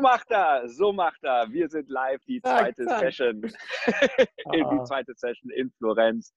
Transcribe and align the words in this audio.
So 0.00 0.02
macht 0.02 0.30
er, 0.30 0.68
so 0.68 0.92
macht 0.94 1.22
er. 1.24 1.52
Wir 1.52 1.68
sind 1.68 1.90
live, 1.90 2.24
die 2.24 2.40
zweite 2.40 2.84
ja, 2.84 2.98
Session, 3.00 3.42
die 4.54 4.62
ah. 4.62 4.84
zweite 4.84 5.12
Session 5.14 5.50
in 5.50 5.70
Florenz. 5.72 6.32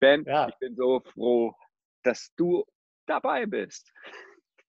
Ben, 0.00 0.22
ja. 0.26 0.48
ich 0.48 0.58
bin 0.58 0.76
so 0.76 1.00
froh, 1.00 1.54
dass 2.02 2.30
du 2.36 2.62
dabei 3.06 3.46
bist. 3.46 3.90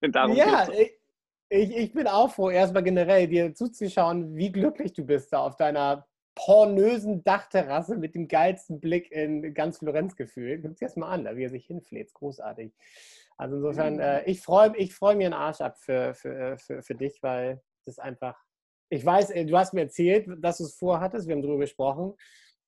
Darum 0.00 0.34
ja, 0.34 0.66
ich, 0.72 0.92
ich, 1.50 1.76
ich, 1.76 1.92
bin 1.92 2.06
auch 2.06 2.32
froh, 2.32 2.48
erstmal 2.48 2.82
generell 2.82 3.28
dir 3.28 3.54
zuzuschauen, 3.54 4.34
wie 4.34 4.50
glücklich 4.50 4.94
du 4.94 5.04
bist 5.04 5.30
da 5.34 5.40
auf 5.40 5.56
deiner 5.56 6.08
pornösen 6.34 7.22
Dachterrasse 7.24 7.96
mit 7.96 8.14
dem 8.14 8.28
geilsten 8.28 8.80
Blick 8.80 9.12
in 9.12 9.52
ganz 9.52 9.78
Florenz 9.78 10.16
gefühlt. 10.16 10.62
Guck 10.62 10.76
dir 10.76 10.86
das 10.86 10.96
mal 10.96 11.10
an, 11.10 11.36
wie 11.36 11.44
er 11.44 11.50
sich 11.50 11.66
hinfläht. 11.66 12.14
Großartig. 12.14 12.72
Also 13.36 13.56
insofern, 13.56 13.94
mhm. 13.94 14.00
äh, 14.00 14.24
ich 14.24 14.40
freue 14.40 14.74
ich 14.78 14.94
freu 14.94 15.16
mir 15.16 15.26
einen 15.26 15.34
Arsch 15.34 15.60
ab 15.60 15.76
für, 15.76 16.14
für, 16.14 16.56
für, 16.56 16.82
für 16.82 16.94
dich, 16.94 17.22
weil 17.22 17.60
das 17.86 17.98
einfach, 17.98 18.36
ich 18.88 19.04
weiß, 19.04 19.30
äh, 19.30 19.44
du 19.44 19.56
hast 19.56 19.74
mir 19.74 19.82
erzählt, 19.82 20.26
dass 20.38 20.58
du 20.58 20.64
es 20.64 20.76
vorhattest, 20.76 21.26
wir 21.26 21.34
haben 21.34 21.42
darüber 21.42 21.60
gesprochen. 21.60 22.14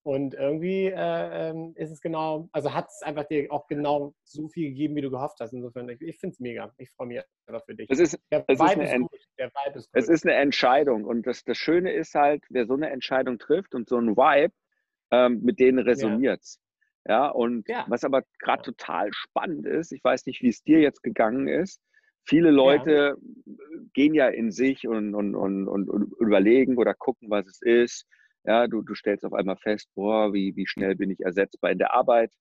Und 0.07 0.35
irgendwie 0.35 0.89
äh, 0.89 1.51
ähm, 1.51 1.73
ist 1.77 1.91
es 1.91 2.03
genau, 2.03 2.51
also 2.53 2.75
hat 2.75 2.89
es 2.89 3.01
einfach 3.03 3.25
dir 3.25 3.51
auch 3.51 3.67
genau 3.69 4.15
so 4.23 4.49
viel 4.49 4.69
gegeben, 4.69 4.97
wie 4.97 5.01
du 5.01 5.11
gehofft 5.11 5.41
hast. 5.41 5.55
Insofern, 5.55 5.89
ich, 5.89 5.99
ich 6.03 6.19
finde 6.19 6.35
es 6.35 6.41
mega. 6.41 6.71
Ich 6.77 6.91
freue 6.91 7.07
mich 7.07 7.21
für 7.65 7.75
dich. 7.75 7.89
Es 7.89 8.01
ist, 8.01 8.21
Der 8.31 8.45
es, 8.47 8.61
ist 8.61 8.61
eine, 8.61 8.85
ist 8.85 9.09
ist 9.75 9.89
es 9.95 10.09
ist 10.11 10.27
eine 10.27 10.35
Entscheidung. 10.35 11.07
Und 11.07 11.27
das, 11.27 11.43
das 11.45 11.57
Schöne 11.57 11.91
ist 11.91 12.15
halt, 12.15 12.45
wer 12.51 12.67
so 12.67 12.75
eine 12.75 12.91
Entscheidung 12.91 13.39
trifft 13.39 13.75
und 13.75 13.89
so 13.89 13.97
ein 13.97 14.15
Vibe, 14.15 14.53
ähm, 15.11 15.41
mit 15.43 15.59
denen 15.59 15.79
resoniert 15.79 16.43
es. 16.43 16.61
Ja. 17.07 17.25
ja. 17.25 17.29
und 17.31 17.67
ja. 17.67 17.87
was 17.89 18.05
aber 18.05 18.25
gerade 18.41 18.61
ja. 18.61 18.73
total 18.73 19.11
spannend 19.15 19.67
ist, 19.67 19.91
ich 19.91 20.05
weiß 20.05 20.27
nicht, 20.27 20.43
wie 20.43 20.49
es 20.49 20.63
dir 20.63 20.81
jetzt 20.81 21.03
gegangen 21.03 21.49
ist, 21.49 21.81
Viele 22.27 22.51
Leute 22.51 23.17
ja. 23.17 23.55
gehen 23.93 24.15
ja 24.15 24.29
in 24.29 24.51
sich 24.51 24.89
und, 24.89 25.15
und, 25.15 25.35
und, 25.35 25.69
und, 25.69 26.13
überlegen 26.21 26.77
oder 26.79 26.95
gucken, 26.95 27.31
was 27.31 27.47
es 27.47 27.61
ist. 27.63 28.07
Ja, 28.45 28.67
du, 28.67 28.83
du 28.83 28.95
stellst 28.95 29.25
auf 29.25 29.33
einmal 29.33 29.57
fest, 29.57 29.89
boah, 29.95 30.33
wie, 30.33 30.55
wie 30.57 30.67
schnell 30.67 30.97
bin 30.97 31.11
ich 31.11 31.21
ersetzbar 31.21 31.71
in 31.71 31.79
der 31.79 31.95
Arbeit? 31.95 32.33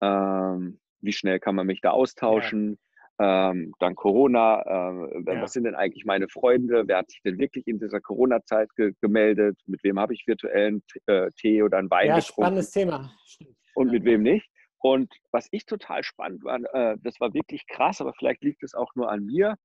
Ähm, 0.00 0.80
wie 1.00 1.12
schnell 1.12 1.40
kann 1.40 1.54
man 1.54 1.66
mich 1.66 1.80
da 1.80 1.90
austauschen? 1.90 2.78
Ja. 3.20 3.50
Ähm, 3.50 3.72
dann 3.78 3.94
Corona, 3.94 4.62
äh, 4.62 5.22
ja. 5.26 5.42
was 5.42 5.52
sind 5.52 5.64
denn 5.64 5.74
eigentlich 5.74 6.04
meine 6.04 6.28
Freunde? 6.28 6.84
Wer 6.86 6.98
hat 6.98 7.10
sich 7.10 7.22
denn 7.22 7.38
wirklich 7.38 7.66
in 7.68 7.78
dieser 7.78 8.00
Corona-Zeit 8.00 8.68
ge 8.74 8.92
gemeldet? 9.00 9.58
Mit 9.66 9.82
wem 9.84 10.00
habe 10.00 10.14
ich 10.14 10.26
virtuellen 10.26 10.82
äh, 11.06 11.28
Tee 11.36 11.62
oder 11.62 11.78
einen 11.78 11.90
Wein 11.90 12.08
ja, 12.08 12.16
getrunken? 12.16 12.42
spannendes 12.42 12.70
Thema. 12.70 13.12
Stimmt. 13.24 13.56
Und 13.74 13.92
mit 13.92 14.04
wem 14.04 14.22
nicht? 14.22 14.48
Und 14.82 15.14
was 15.30 15.48
ich 15.52 15.64
total 15.64 16.02
spannend 16.02 16.44
war, 16.44 16.60
äh, 16.74 16.98
das 17.00 17.20
war 17.20 17.32
wirklich 17.34 17.66
krass, 17.66 18.00
aber 18.00 18.12
vielleicht 18.14 18.42
liegt 18.42 18.62
es 18.62 18.74
auch 18.74 18.94
nur 18.94 19.10
an 19.10 19.24
mir. 19.24 19.56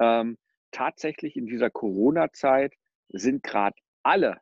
Ähm, 0.00 0.36
tatsächlich 0.72 1.36
in 1.36 1.46
dieser 1.46 1.70
Corona-Zeit 1.70 2.74
sind 3.08 3.44
gerade 3.44 3.76
alle, 4.02 4.40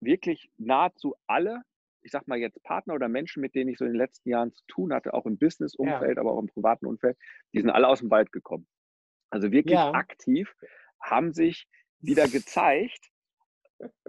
wirklich 0.00 0.50
nahezu 0.56 1.14
alle, 1.26 1.62
ich 2.02 2.10
sag 2.10 2.26
mal 2.26 2.38
jetzt 2.38 2.62
Partner 2.62 2.94
oder 2.94 3.08
Menschen, 3.08 3.40
mit 3.40 3.54
denen 3.54 3.70
ich 3.70 3.78
so 3.78 3.84
in 3.84 3.92
den 3.92 3.98
letzten 3.98 4.28
Jahren 4.28 4.52
zu 4.52 4.62
tun 4.66 4.92
hatte, 4.92 5.14
auch 5.14 5.26
im 5.26 5.38
Business-Umfeld, 5.38 6.16
ja. 6.16 6.20
aber 6.20 6.32
auch 6.32 6.40
im 6.40 6.48
privaten 6.48 6.86
Umfeld, 6.86 7.16
die 7.52 7.60
sind 7.60 7.70
alle 7.70 7.88
aus 7.88 8.00
dem 8.00 8.10
Wald 8.10 8.32
gekommen. 8.32 8.66
Also 9.30 9.50
wirklich 9.50 9.74
ja. 9.74 9.92
aktiv 9.92 10.54
haben 11.00 11.32
sich 11.32 11.66
wieder 12.00 12.28
gezeigt, 12.28 13.11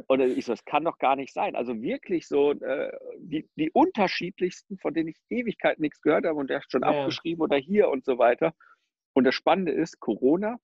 oder 0.08 0.26
ich 0.26 0.46
so, 0.46 0.54
das 0.54 0.66
kann 0.66 0.84
doch 0.84 0.98
gar 0.98 1.16
nicht 1.16 1.34
sein. 1.34 1.56
Also 1.56 1.82
wirklich 1.82 2.28
so 2.28 2.52
äh, 2.52 2.92
die, 3.20 3.50
die 3.56 3.72
unterschiedlichsten, 3.72 4.78
von 4.78 4.94
denen 4.94 5.10
ich 5.10 5.18
Ewigkeit 5.30 5.80
nichts 5.80 6.02
gehört 6.02 6.26
habe 6.26 6.40
und 6.40 6.50
der 6.50 6.60
ist 6.60 6.72
schon 6.72 6.82
ja. 6.82 6.90
abgeschrieben 6.90 7.42
oder 7.42 7.58
hier 7.58 7.90
und 7.90 8.06
so 8.06 8.18
weiter. 8.18 8.54
Und 9.14 9.26
das 9.26 9.36
Spannende 9.36 9.72
ist, 9.72 10.00
Corona 10.00 10.58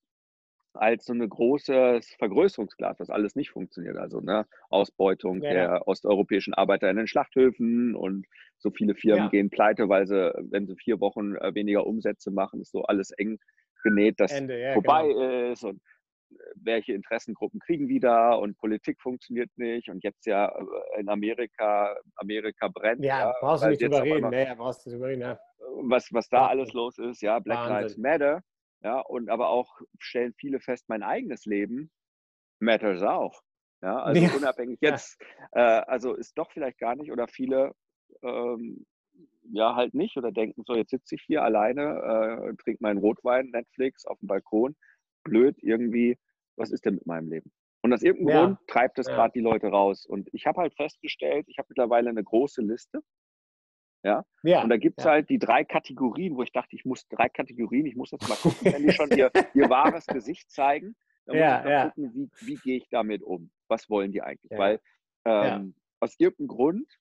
als 0.74 1.06
so 1.06 1.14
ein 1.14 1.28
großes 1.28 2.16
Vergrößerungsglas, 2.20 3.00
was 3.00 3.10
alles 3.10 3.36
nicht 3.36 3.52
funktioniert. 3.52 3.98
Also 3.98 4.22
ne, 4.22 4.46
Ausbeutung 4.70 5.42
ja. 5.42 5.52
der 5.52 5.88
osteuropäischen 5.88 6.54
Arbeiter 6.54 6.90
in 6.90 6.98
den 6.98 7.08
Schlachthöfen 7.08 7.96
und 7.96 8.26
so 8.60 8.72
viele 8.72 8.96
Firmen 8.96 9.26
ja. 9.26 9.30
gehen 9.30 9.50
pleite, 9.50 9.90
weil 9.90 10.06
sie, 10.06 10.32
wenn 10.50 10.68
sie 10.68 10.76
vier 10.76 11.00
Wochen 11.00 11.36
äh, 11.36 11.54
weniger 11.56 11.86
Umsätze 11.86 12.32
machen, 12.32 12.62
ist 12.62 12.72
so 12.72 12.84
alles 12.84 13.12
eng 13.12 13.40
genäht, 13.84 14.20
das 14.20 14.32
Ende, 14.32 14.60
ja, 14.60 14.74
vorbei 14.74 15.08
genau. 15.08 15.52
ist. 15.52 15.64
Und 15.64 15.82
welche 16.56 16.94
Interessengruppen 16.94 17.60
kriegen 17.60 17.88
wieder 17.88 18.40
und 18.40 18.58
Politik 18.58 19.02
funktioniert 19.02 19.50
nicht 19.58 19.90
und 19.90 20.04
jetzt 20.04 20.26
ja 20.26 20.48
äh, 20.48 21.00
in 21.00 21.10
Amerika, 21.10 21.96
Amerika 22.16 22.68
brennt. 22.68 23.04
Ja, 23.04 23.20
ja 23.20 23.36
brauchst 23.40 23.64
du 23.64 23.70
nicht 23.70 23.82
drüber 23.82 24.04
reden, 24.04 24.34
ja, 24.34 24.56
brauchst 24.56 24.86
du 24.86 24.92
drüber 24.92 25.08
reden, 25.08 25.22
ja. 25.22 25.40
Was, 25.82 26.12
was 26.12 26.30
da 26.30 26.48
alles 26.48 26.74
los 26.74 26.98
ist, 26.98 27.22
ja, 27.22 27.40
Black 27.40 27.60
Wahnsinn. 27.60 27.76
Lives 27.76 27.98
Matter, 27.98 28.42
ja, 28.82 29.00
und 29.00 29.30
aber 29.30 29.50
auch 29.50 29.80
stellen 30.00 30.34
viele 30.38 30.60
fest, 30.60 30.86
mein 30.88 31.04
eigenes 31.04 31.46
Leben 31.46 31.92
matters 32.60 33.02
auch. 33.02 33.42
Ja, 33.82 33.98
also 34.04 34.22
ja. 34.22 34.32
unabhängig 34.36 34.80
jetzt, 34.82 35.22
äh, 35.52 35.60
also 35.60 36.14
ist 36.14 36.38
doch 36.38 36.52
vielleicht 36.52 36.80
gar 36.80 36.96
nicht 36.96 37.12
oder 37.12 37.28
viele 37.28 37.74
ähm, 38.24 38.86
ja 39.52 39.76
halt 39.76 39.94
nicht 39.94 40.18
oder 40.18 40.32
denken 40.32 40.64
so, 40.66 40.76
jetzt 40.76 40.92
sitze 40.92 41.16
ich 41.16 41.24
hier 41.26 41.44
alleine, 41.44 42.52
äh, 42.52 42.56
trinke 42.64 42.82
meinen 42.82 43.00
Rotwein, 43.00 43.50
Netflix 43.50 44.06
auf 44.06 44.20
dem 44.20 44.28
Balkon 44.28 44.76
blöd 45.24 45.58
irgendwie, 45.62 46.18
was 46.56 46.72
ist 46.72 46.86
denn 46.86 46.96
mit 46.96 47.06
meinem 47.06 47.30
Leben? 47.30 47.52
Und 47.82 47.94
aus 47.94 48.02
irgendeinem 48.02 48.36
ja. 48.36 48.46
Grund 48.46 48.60
treibt 48.68 49.00
es 49.00 49.08
ja. 49.08 49.16
gerade 49.16 49.34
die 49.34 49.40
Leute 49.40 49.68
raus. 49.68 50.06
Und 50.06 50.30
ich 50.34 50.46
habe 50.46 50.62
halt 50.62 50.74
festgestellt, 50.76 51.46
ich 51.48 51.58
habe 51.58 51.68
mittlerweile 51.70 52.10
eine 52.10 52.24
große 52.24 52.62
Liste. 52.62 53.02
Ja. 54.04 54.26
ja. 54.44 54.64
Und 54.64 54.70
da 54.70 54.78
gibt 54.78 55.00
es 55.00 55.06
halt 55.06 55.30
die 55.30 55.40
drei 55.40 55.64
Kategorien, 55.64 56.36
wo 56.36 56.44
ich 56.44 56.52
dachte, 56.52 56.76
ich 56.76 56.86
muss 56.86 57.08
drei 57.08 57.30
Kategorien, 57.30 57.86
ich 57.86 57.96
muss 57.96 58.12
jetzt 58.12 58.28
mal 58.28 58.36
gucken, 58.36 58.74
wenn 58.74 58.84
die 58.84 58.94
schon 58.94 59.10
ihr, 59.18 59.32
ihr 59.54 59.70
wahres 59.70 60.08
Gesicht 60.08 60.50
zeigen, 60.52 60.96
dann 61.26 61.38
muss 61.38 61.46
ich 61.46 61.66
mal 61.66 61.90
gucken, 61.90 62.14
wie, 62.14 62.48
wie 62.48 62.56
gehe 62.56 62.78
ich 62.78 62.90
damit 62.90 63.24
um? 63.24 63.52
Was 63.68 63.90
wollen 63.90 64.12
die 64.12 64.22
eigentlich? 64.22 64.58
Weil 64.58 64.80
ähm, 65.26 65.76
aus 66.00 66.16
irgendeinem 66.18 66.48
Grund, 66.48 67.00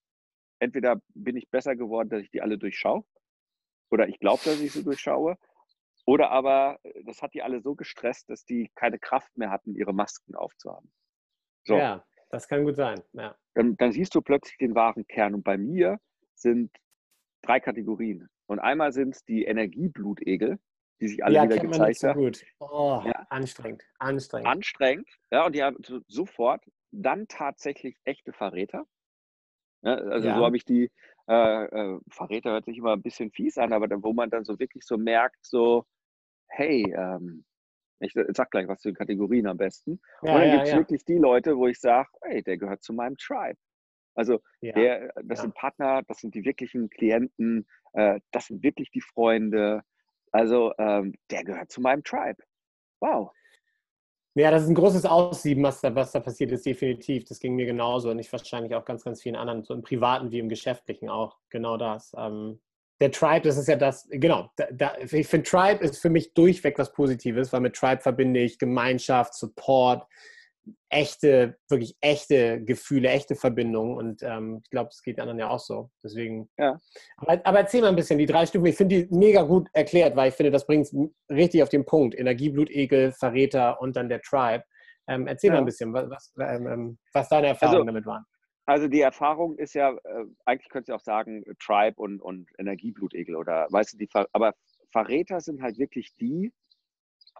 entweder 0.58 1.00
bin 1.14 1.36
ich 1.36 1.48
besser 1.50 1.76
geworden, 1.76 2.08
dass 2.08 2.22
ich 2.22 2.30
die 2.30 2.42
alle 2.42 2.58
durchschaue, 2.58 3.04
oder 3.90 4.08
ich 4.08 4.18
glaube, 4.18 4.42
dass 4.44 4.60
ich 4.60 4.72
sie 4.72 4.84
durchschaue, 4.84 5.38
oder 6.08 6.30
aber, 6.30 6.78
äh, 6.84 7.04
das 7.04 7.20
hat 7.20 7.34
die 7.34 7.42
alle 7.42 7.60
so 7.60 7.74
gestresst, 7.74 8.30
dass 8.30 8.46
die 8.46 8.70
keine 8.74 8.98
Kraft 8.98 9.36
mehr 9.36 9.50
hatten, 9.50 9.74
ihre 9.74 9.92
Masken 9.92 10.34
aufzuhaben. 10.34 10.90
So. 11.66 11.76
Ja, 11.76 12.02
das 12.30 12.48
kann 12.48 12.64
gut 12.64 12.76
sein. 12.76 13.02
Ja. 13.12 13.36
Dann, 13.52 13.76
dann 13.76 13.92
siehst 13.92 14.14
du 14.14 14.22
plötzlich 14.22 14.56
den 14.56 14.74
wahren 14.74 15.06
Kern. 15.06 15.34
Und 15.34 15.42
bei 15.42 15.58
mir 15.58 16.00
sind 16.34 16.74
drei 17.42 17.60
Kategorien. 17.60 18.26
Und 18.46 18.58
einmal 18.58 18.94
sind 18.94 19.16
es 19.16 19.24
die 19.26 19.44
Energieblutegel, 19.44 20.58
die 21.02 21.08
sich 21.08 21.22
alle 21.22 21.34
ja, 21.34 21.44
wieder 21.44 21.58
gezeigt 21.58 22.02
haben. 22.02 22.20
gut. 22.20 22.42
Oh, 22.58 23.02
ja. 23.04 23.26
Anstrengend, 23.28 23.84
anstrengend. 23.98 24.48
Anstrengend, 24.48 25.08
ja, 25.30 25.44
und 25.44 25.54
die 25.54 25.62
haben 25.62 25.76
sofort 26.06 26.64
dann 26.90 27.28
tatsächlich 27.28 27.98
echte 28.04 28.32
Verräter. 28.32 28.86
Ja, 29.82 29.96
also 29.96 30.28
ja. 30.28 30.38
so 30.38 30.44
habe 30.46 30.56
ich 30.56 30.64
die, 30.64 30.90
äh, 31.28 31.64
äh, 31.64 32.00
Verräter 32.08 32.52
hört 32.52 32.64
sich 32.64 32.78
immer 32.78 32.94
ein 32.94 33.02
bisschen 33.02 33.30
fies 33.30 33.58
an, 33.58 33.74
aber 33.74 33.88
dann, 33.88 34.02
wo 34.02 34.14
man 34.14 34.30
dann 34.30 34.44
so 34.44 34.58
wirklich 34.58 34.86
so 34.86 34.96
merkt, 34.96 35.44
so, 35.44 35.84
hey, 36.48 36.84
ähm, 36.96 37.44
ich 38.00 38.12
sag 38.28 38.50
gleich 38.50 38.68
was 38.68 38.80
zu 38.80 38.90
den 38.90 38.96
Kategorien 38.96 39.46
am 39.46 39.56
besten. 39.56 40.00
Ja, 40.22 40.34
und 40.34 40.40
dann 40.40 40.48
ja, 40.48 40.54
gibt 40.54 40.64
es 40.64 40.72
ja. 40.72 40.78
wirklich 40.78 41.04
die 41.04 41.18
Leute, 41.18 41.56
wo 41.56 41.66
ich 41.66 41.80
sage, 41.80 42.08
hey, 42.22 42.42
der 42.42 42.58
gehört 42.58 42.82
zu 42.82 42.92
meinem 42.92 43.16
Tribe. 43.16 43.58
Also 44.14 44.40
der, 44.62 45.12
das 45.24 45.42
sind 45.42 45.54
Partner, 45.54 46.02
das 46.08 46.18
sind 46.18 46.34
die 46.34 46.44
wirklichen 46.44 46.90
Klienten, 46.90 47.68
äh, 47.92 48.18
das 48.32 48.46
sind 48.46 48.64
wirklich 48.64 48.90
die 48.90 49.00
Freunde. 49.00 49.82
Also 50.32 50.72
ähm, 50.78 51.14
der 51.30 51.44
gehört 51.44 51.70
zu 51.70 51.80
meinem 51.80 52.02
Tribe. 52.02 52.42
Wow. 53.00 53.30
Ja, 54.34 54.50
das 54.50 54.64
ist 54.64 54.68
ein 54.68 54.74
großes 54.74 55.04
Aussieben, 55.04 55.62
was 55.62 55.80
da, 55.80 55.94
was 55.94 56.12
da 56.12 56.20
passiert 56.20 56.52
ist, 56.52 56.66
definitiv. 56.66 57.24
Das 57.24 57.40
ging 57.40 57.54
mir 57.54 57.66
genauso 57.66 58.10
und 58.10 58.18
ich 58.18 58.30
wahrscheinlich 58.32 58.74
auch 58.74 58.84
ganz, 58.84 59.04
ganz 59.04 59.22
vielen 59.22 59.36
anderen, 59.36 59.64
so 59.64 59.74
im 59.74 59.82
Privaten 59.82 60.30
wie 60.30 60.38
im 60.38 60.48
Geschäftlichen 60.48 61.08
auch. 61.08 61.38
Genau 61.48 61.76
das. 61.76 62.12
Ähm, 62.16 62.60
der 63.00 63.12
Tribe, 63.12 63.42
das 63.42 63.56
ist 63.56 63.68
ja 63.68 63.76
das, 63.76 64.08
genau, 64.10 64.50
da, 64.56 64.66
da, 64.72 64.92
ich 64.98 65.28
finde 65.28 65.48
Tribe 65.48 65.84
ist 65.84 65.98
für 65.98 66.10
mich 66.10 66.34
durchweg 66.34 66.78
was 66.78 66.92
Positives, 66.92 67.52
weil 67.52 67.60
mit 67.60 67.76
Tribe 67.76 68.00
verbinde 68.00 68.40
ich 68.40 68.58
Gemeinschaft, 68.58 69.34
Support, 69.34 70.04
echte, 70.90 71.56
wirklich 71.68 71.96
echte 72.00 72.62
Gefühle, 72.62 73.08
echte 73.08 73.36
Verbindungen 73.36 73.96
und 73.96 74.22
ähm, 74.22 74.60
ich 74.64 74.70
glaube, 74.70 74.90
es 74.92 75.02
geht 75.02 75.20
anderen 75.20 75.38
ja 75.38 75.48
auch 75.48 75.60
so. 75.60 75.90
Deswegen, 76.02 76.48
ja. 76.58 76.78
Aber, 77.16 77.40
aber, 77.44 77.58
erzähl 77.60 77.80
mal 77.80 77.88
ein 77.88 77.96
bisschen, 77.96 78.18
die 78.18 78.26
drei 78.26 78.46
Stufen, 78.46 78.66
ich 78.66 78.76
finde 78.76 79.06
die 79.06 79.14
mega 79.14 79.42
gut 79.42 79.68
erklärt, 79.72 80.16
weil 80.16 80.30
ich 80.30 80.34
finde, 80.34 80.50
das 80.50 80.66
bringt 80.66 80.86
es 80.86 80.96
richtig 81.30 81.62
auf 81.62 81.68
den 81.68 81.84
Punkt. 81.84 82.18
Energie, 82.18 82.50
Blutegel, 82.50 83.12
Verräter 83.12 83.80
und 83.80 83.96
dann 83.96 84.08
der 84.08 84.20
Tribe. 84.22 84.64
Ähm, 85.06 85.26
erzähl 85.26 85.48
ja. 85.48 85.54
mal 85.54 85.60
ein 85.60 85.66
bisschen, 85.66 85.92
was, 85.92 86.08
was, 86.10 86.34
ähm, 86.38 86.98
was 87.12 87.28
deine 87.28 87.48
Erfahrungen 87.48 87.80
also, 87.80 87.86
damit 87.86 88.06
waren. 88.06 88.24
Also 88.68 88.86
die 88.86 89.00
Erfahrung 89.00 89.56
ist 89.56 89.72
ja, 89.72 89.92
äh, 89.92 90.26
eigentlich 90.44 90.68
könntest 90.68 90.90
du 90.90 90.94
auch 90.94 91.00
sagen, 91.00 91.42
Tribe 91.58 91.94
und, 91.96 92.20
und 92.20 92.50
Energieblutegel 92.58 93.34
oder 93.34 93.66
weißt 93.70 93.94
du, 93.94 93.96
die, 93.96 94.10
aber 94.34 94.54
Verräter 94.92 95.40
sind 95.40 95.62
halt 95.62 95.78
wirklich 95.78 96.14
die, 96.16 96.52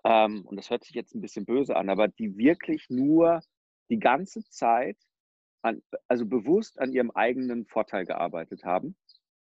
ähm, 0.05 0.47
und 0.47 0.57
das 0.57 0.71
hört 0.71 0.85
sich 0.85 0.95
jetzt 0.95 1.15
ein 1.15 1.21
bisschen 1.21 1.45
böse 1.45 1.77
an, 1.77 1.91
aber 1.91 2.09
die 2.09 2.39
wirklich 2.39 2.87
nur 2.89 3.43
die 3.91 3.99
ganze 3.99 4.43
Zeit, 4.49 4.97
an, 5.61 5.83
also 6.07 6.25
bewusst 6.25 6.79
an 6.81 6.93
ihrem 6.93 7.11
eigenen 7.11 7.67
Vorteil 7.67 8.07
gearbeitet 8.07 8.65
haben. 8.65 8.97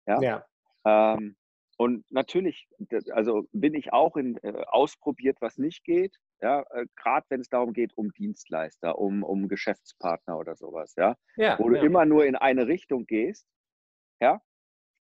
Ja. 0.07 0.21
ja. 0.21 0.45
Ähm, 0.85 1.35
und 1.75 2.09
natürlich, 2.09 2.69
also 3.11 3.45
bin 3.51 3.73
ich 3.73 3.91
auch 3.91 4.15
in, 4.15 4.37
äh, 4.37 4.53
ausprobiert, 4.67 5.35
was 5.41 5.57
nicht 5.57 5.83
geht. 5.83 6.15
Ja, 6.43 6.65
äh, 6.71 6.85
gerade 6.97 7.25
wenn 7.29 7.39
es 7.39 7.47
darum 7.47 7.71
geht, 7.71 7.97
um 7.97 8.11
Dienstleister, 8.11 8.99
um, 8.99 9.23
um 9.23 9.47
Geschäftspartner 9.47 10.37
oder 10.37 10.57
sowas, 10.57 10.93
ja. 10.97 11.15
ja 11.37 11.57
Wo 11.57 11.69
du 11.69 11.77
ja. 11.77 11.83
immer 11.83 12.05
nur 12.05 12.25
in 12.25 12.35
eine 12.35 12.67
Richtung 12.67 13.05
gehst, 13.05 13.47
ja, 14.19 14.41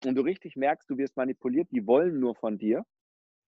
und 0.06 0.14
du 0.14 0.22
richtig 0.22 0.54
merkst, 0.54 0.88
du 0.88 0.96
wirst 0.98 1.16
manipuliert, 1.16 1.66
die 1.72 1.84
wollen 1.84 2.20
nur 2.20 2.36
von 2.36 2.58
dir, 2.58 2.84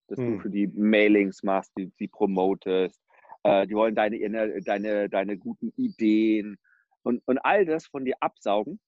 dass 0.08 0.18
hm. 0.18 0.32
du 0.32 0.40
für 0.40 0.50
die 0.50 0.66
Mailings 0.66 1.44
machst, 1.44 1.70
die, 1.78 1.92
die 2.00 2.08
promotest, 2.08 3.00
äh, 3.44 3.64
die 3.68 3.76
wollen 3.76 3.94
deine, 3.94 4.60
deine, 4.62 5.08
deine 5.08 5.38
guten 5.38 5.72
Ideen 5.76 6.58
und, 7.04 7.22
und 7.26 7.38
all 7.38 7.64
das 7.64 7.86
von 7.86 8.04
dir 8.04 8.16
absaugen 8.18 8.80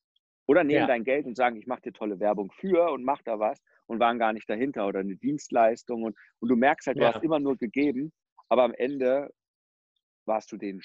oder 0.47 0.65
nehmen 0.65 0.81
ja. 0.81 0.87
dein 0.89 1.05
Geld 1.05 1.27
und 1.27 1.37
sagen, 1.37 1.57
ich 1.57 1.69
mache 1.69 1.83
dir 1.83 1.93
tolle 1.93 2.19
Werbung 2.19 2.51
für 2.51 2.91
und 2.91 3.05
mach 3.05 3.23
da 3.23 3.39
was 3.39 3.63
und 3.87 4.01
waren 4.01 4.19
gar 4.19 4.33
nicht 4.33 4.51
dahinter 4.51 4.89
oder 4.89 4.99
eine 4.99 5.15
Dienstleistung. 5.15 6.03
Und, 6.03 6.17
und 6.41 6.49
du 6.49 6.57
merkst 6.57 6.89
halt, 6.89 6.99
du 6.99 7.07
hast 7.07 7.23
immer 7.23 7.39
nur 7.39 7.57
gegeben, 7.57 8.13
aber 8.49 8.65
am 8.65 8.75
Ende 8.75 9.31
warst 10.27 10.53
du 10.53 10.57
denen 10.57 10.81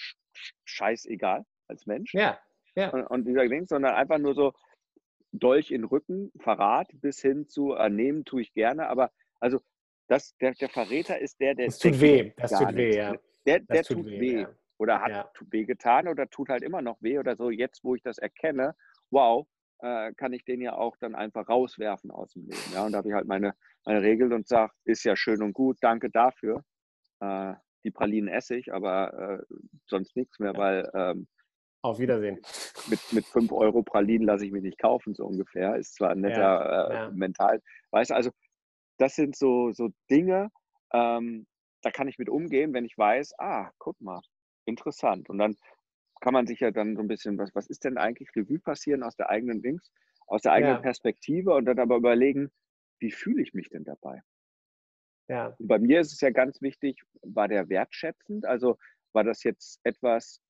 scheißegal 0.66 1.46
als 1.68 1.86
Mensch. 1.86 2.14
Ja. 2.14 2.40
ja. 2.76 2.90
Und, 2.90 3.04
und 3.08 3.26
dieser 3.26 3.48
Ding, 3.48 3.66
sondern 3.68 3.96
einfach 3.96 4.18
nur 4.18 4.36
so 4.36 4.54
Dolch 5.32 5.72
in 5.72 5.84
Rücken, 5.84 6.32
Verrat 6.40 6.90
bis 6.94 7.22
hin 7.22 7.48
zu 7.48 7.74
äh, 7.74 7.90
nehmen 7.90 8.26
tue 8.26 8.42
ich 8.42 8.54
gerne. 8.54 8.88
Aber 8.88 9.12
also 9.40 9.60
das, 10.08 10.36
der, 10.38 10.54
der 10.54 10.70
Verräter 10.70 11.20
ist 11.20 11.40
der, 11.40 11.56
der. 11.56 11.68
Das 11.68 11.80
tut 11.80 12.00
weh, 12.02 12.34
das 12.38 12.52
tut 12.52 12.76
weh, 12.76 12.96
ja. 12.96 13.16
Der, 13.46 13.60
der 13.60 13.84
tut, 13.84 13.98
tut, 13.98 14.06
weh. 14.08 14.20
weh. 14.20 14.42
Ja. 14.42 14.50
Oder 14.78 15.02
hat 15.02 15.12
ja. 15.12 15.32
weh 15.52 15.64
getan 15.64 16.08
oder 16.08 16.28
tut 16.30 16.50
halt 16.50 16.64
immer 16.64 16.82
noch 16.82 17.02
weh 17.02 17.20
oder 17.20 17.36
so. 17.36 17.50
Jetzt, 17.50 17.84
wo 17.84 17.96
ich 17.96 18.02
das 18.02 18.18
erkenne, 18.18 18.76
wow, 19.12 19.48
äh, 19.80 20.12
kann 20.14 20.34
ich 20.34 20.44
den 20.44 20.62
ja 20.62 20.74
auch 20.74 20.98
dann 20.98 21.16
einfach 21.16 21.48
rauswerfen 21.48 22.12
aus 22.12 22.34
dem 22.34 22.44
Leben. 22.44 22.74
Ja, 22.74 22.86
und 22.86 22.92
da 22.92 23.00
habe 23.00 23.10
ich 23.10 23.14
halt 23.14 23.28
meine, 23.28 23.54
meine 23.86 24.02
Regeln 24.02 24.34
und 24.34 24.48
sage, 24.48 24.74
ist 24.86 25.04
ja 25.04 25.16
schön 25.16 25.42
und 25.42 25.54
gut, 25.54 25.78
danke 25.82 26.10
dafür. 26.10 26.64
Äh, 27.22 27.54
die 27.84 27.92
Pralinen 27.92 28.30
esse 28.30 28.56
ich, 28.56 28.74
aber 28.74 29.42
äh, 29.42 29.56
sonst 29.88 30.16
nichts 30.16 30.38
mehr, 30.40 30.56
weil 30.56 30.90
ähm, 30.94 31.28
auf 31.84 31.98
Wiedersehen. 31.98 32.40
Mit, 32.90 33.00
mit 33.12 33.26
5 33.26 33.52
Euro 33.52 33.82
Pralinen 33.82 34.28
lasse 34.28 34.46
ich 34.46 34.52
mich 34.52 34.62
nicht 34.62 34.78
kaufen, 34.78 35.16
so 35.16 35.26
ungefähr. 35.26 35.76
Ist 35.78 35.96
zwar 35.96 36.12
ein 36.12 36.22
netter 36.22 36.40
ja, 36.40 36.88
äh, 36.88 36.94
ja. 36.94 37.12
mental. 37.12 37.60
Weißt 37.90 38.12
du, 38.12 38.16
also 38.16 38.30
das 38.98 39.16
sind 39.16 39.36
so, 39.36 39.72
so 39.72 39.90
Dinge, 40.10 40.52
ähm, 40.94 41.48
da 41.82 41.90
kann 41.90 42.08
ich 42.08 42.20
mit 42.20 42.30
umgehen, 42.30 42.74
wenn 42.74 42.86
ich 42.86 42.96
weiß, 42.98 43.34
ah, 43.40 43.72
guck 43.80 44.00
mal, 44.00 44.22
interessant. 44.66 45.28
Und 45.30 45.40
dann 45.40 45.56
kann 46.22 46.34
man 46.34 46.46
sich 46.46 46.60
ja 46.60 46.70
dann 46.70 46.96
so 46.96 47.02
ein 47.02 47.08
bisschen, 47.08 47.40
was, 47.40 47.56
was 47.56 47.68
ist 47.68 47.84
denn 47.84 47.98
eigentlich 47.98 48.30
Revue 48.36 48.60
passieren 48.60 49.02
aus 49.02 49.16
der 49.16 49.30
eigenen 49.30 49.64
Dings, 49.64 49.92
aus 50.28 50.44
der 50.44 50.52
eigenen 50.52 50.76
ja. 50.76 50.82
Perspektive 50.82 51.56
und 51.56 51.66
dann 51.66 51.80
aber 51.80 51.96
überlegen, 51.96 52.52
wie 53.00 53.12
fühle 53.12 53.42
ich 53.42 53.56
mich 53.56 53.70
denn 53.70 53.84
dabei? 53.84 54.22
Ja. 55.28 55.56
Und 55.58 55.68
bei 55.68 55.80
mir 55.80 56.02
ist 56.02 56.14
es 56.14 56.22
ja 56.22 56.30
ganz 56.30 56.62
wichtig, 56.62 57.02
war 57.22 57.48
der 57.48 57.70
wertschätzend? 57.70 58.46
Also 58.46 58.78
war 59.14 59.24
das 59.24 59.44
jetzt 59.44 59.80
etwas 59.84 60.42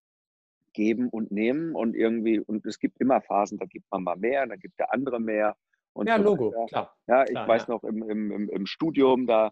geben 0.73 1.09
und 1.09 1.31
nehmen 1.31 1.75
und 1.75 1.95
irgendwie, 1.95 2.39
und 2.39 2.65
es 2.65 2.79
gibt 2.79 2.99
immer 2.99 3.21
Phasen, 3.21 3.57
da 3.57 3.65
gibt 3.65 3.85
man 3.91 4.03
mal 4.03 4.15
mehr, 4.15 4.45
da 4.47 4.55
gibt 4.55 4.79
der 4.79 4.93
andere 4.93 5.19
mehr. 5.19 5.55
ja, 6.05 6.17
so 6.17 6.23
Logo, 6.23 6.51
weiter. 6.51 6.65
klar. 6.67 6.95
Ja, 7.07 7.23
ich 7.23 7.31
klar, 7.31 7.47
weiß 7.47 7.67
ja. 7.67 7.73
noch 7.73 7.83
im, 7.83 8.09
im, 8.09 8.49
im 8.49 8.65
Studium, 8.65 9.27
da 9.27 9.51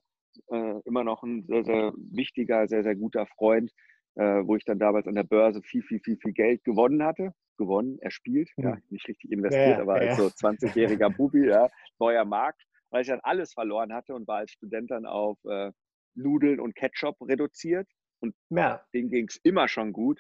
äh, 0.52 0.80
immer 0.86 1.04
noch 1.04 1.24
ein 1.24 1.46
sehr, 1.46 1.64
sehr 1.64 1.94
wichtiger, 2.12 2.68
sehr, 2.68 2.84
sehr 2.84 2.96
guter 2.96 3.26
Freund, 3.26 3.72
äh, 4.16 4.42
wo 4.46 4.56
ich 4.56 4.66
dann 4.66 4.80
damals 4.80 5.08
an 5.08 5.16
der 5.16 5.24
Börse 5.24 5.62
viel, 5.62 5.84
viel, 5.84 6.00
viel, 6.00 6.18
viel 6.18 6.34
Geld 6.34 6.64
gewonnen 6.64 7.04
hatte. 7.04 7.34
Gewonnen, 7.58 8.00
erspielt, 8.00 8.50
mhm. 8.56 8.64
ja, 8.64 8.78
nicht 8.90 9.06
richtig 9.10 9.34
investiert, 9.34 9.78
ja, 9.78 9.82
aber 9.82 9.96
als 9.96 10.16
so 10.16 10.28
20-jähriger 10.28 11.10
Bubi, 11.18 11.46
ja, 11.46 11.68
neuer 12.00 12.24
Markt, 12.24 12.64
weil 12.90 13.02
ich 13.02 13.08
dann 13.08 13.20
alles 13.22 13.54
verloren 13.54 13.94
hatte 13.94 14.14
und 14.14 14.28
war 14.28 14.38
als 14.38 14.52
Student 14.52 14.92
dann 14.92 15.06
auf 15.06 15.38
äh, 15.46 15.72
Nudeln 16.16 16.60
und 16.60 16.76
Ketchup 16.76 17.16
reduziert. 17.22 17.88
Und 18.22 18.36
ja. 18.50 18.84
denen 18.94 19.10
ging 19.10 19.28
es 19.28 19.38
immer 19.44 19.68
schon 19.68 19.94
gut. 19.94 20.20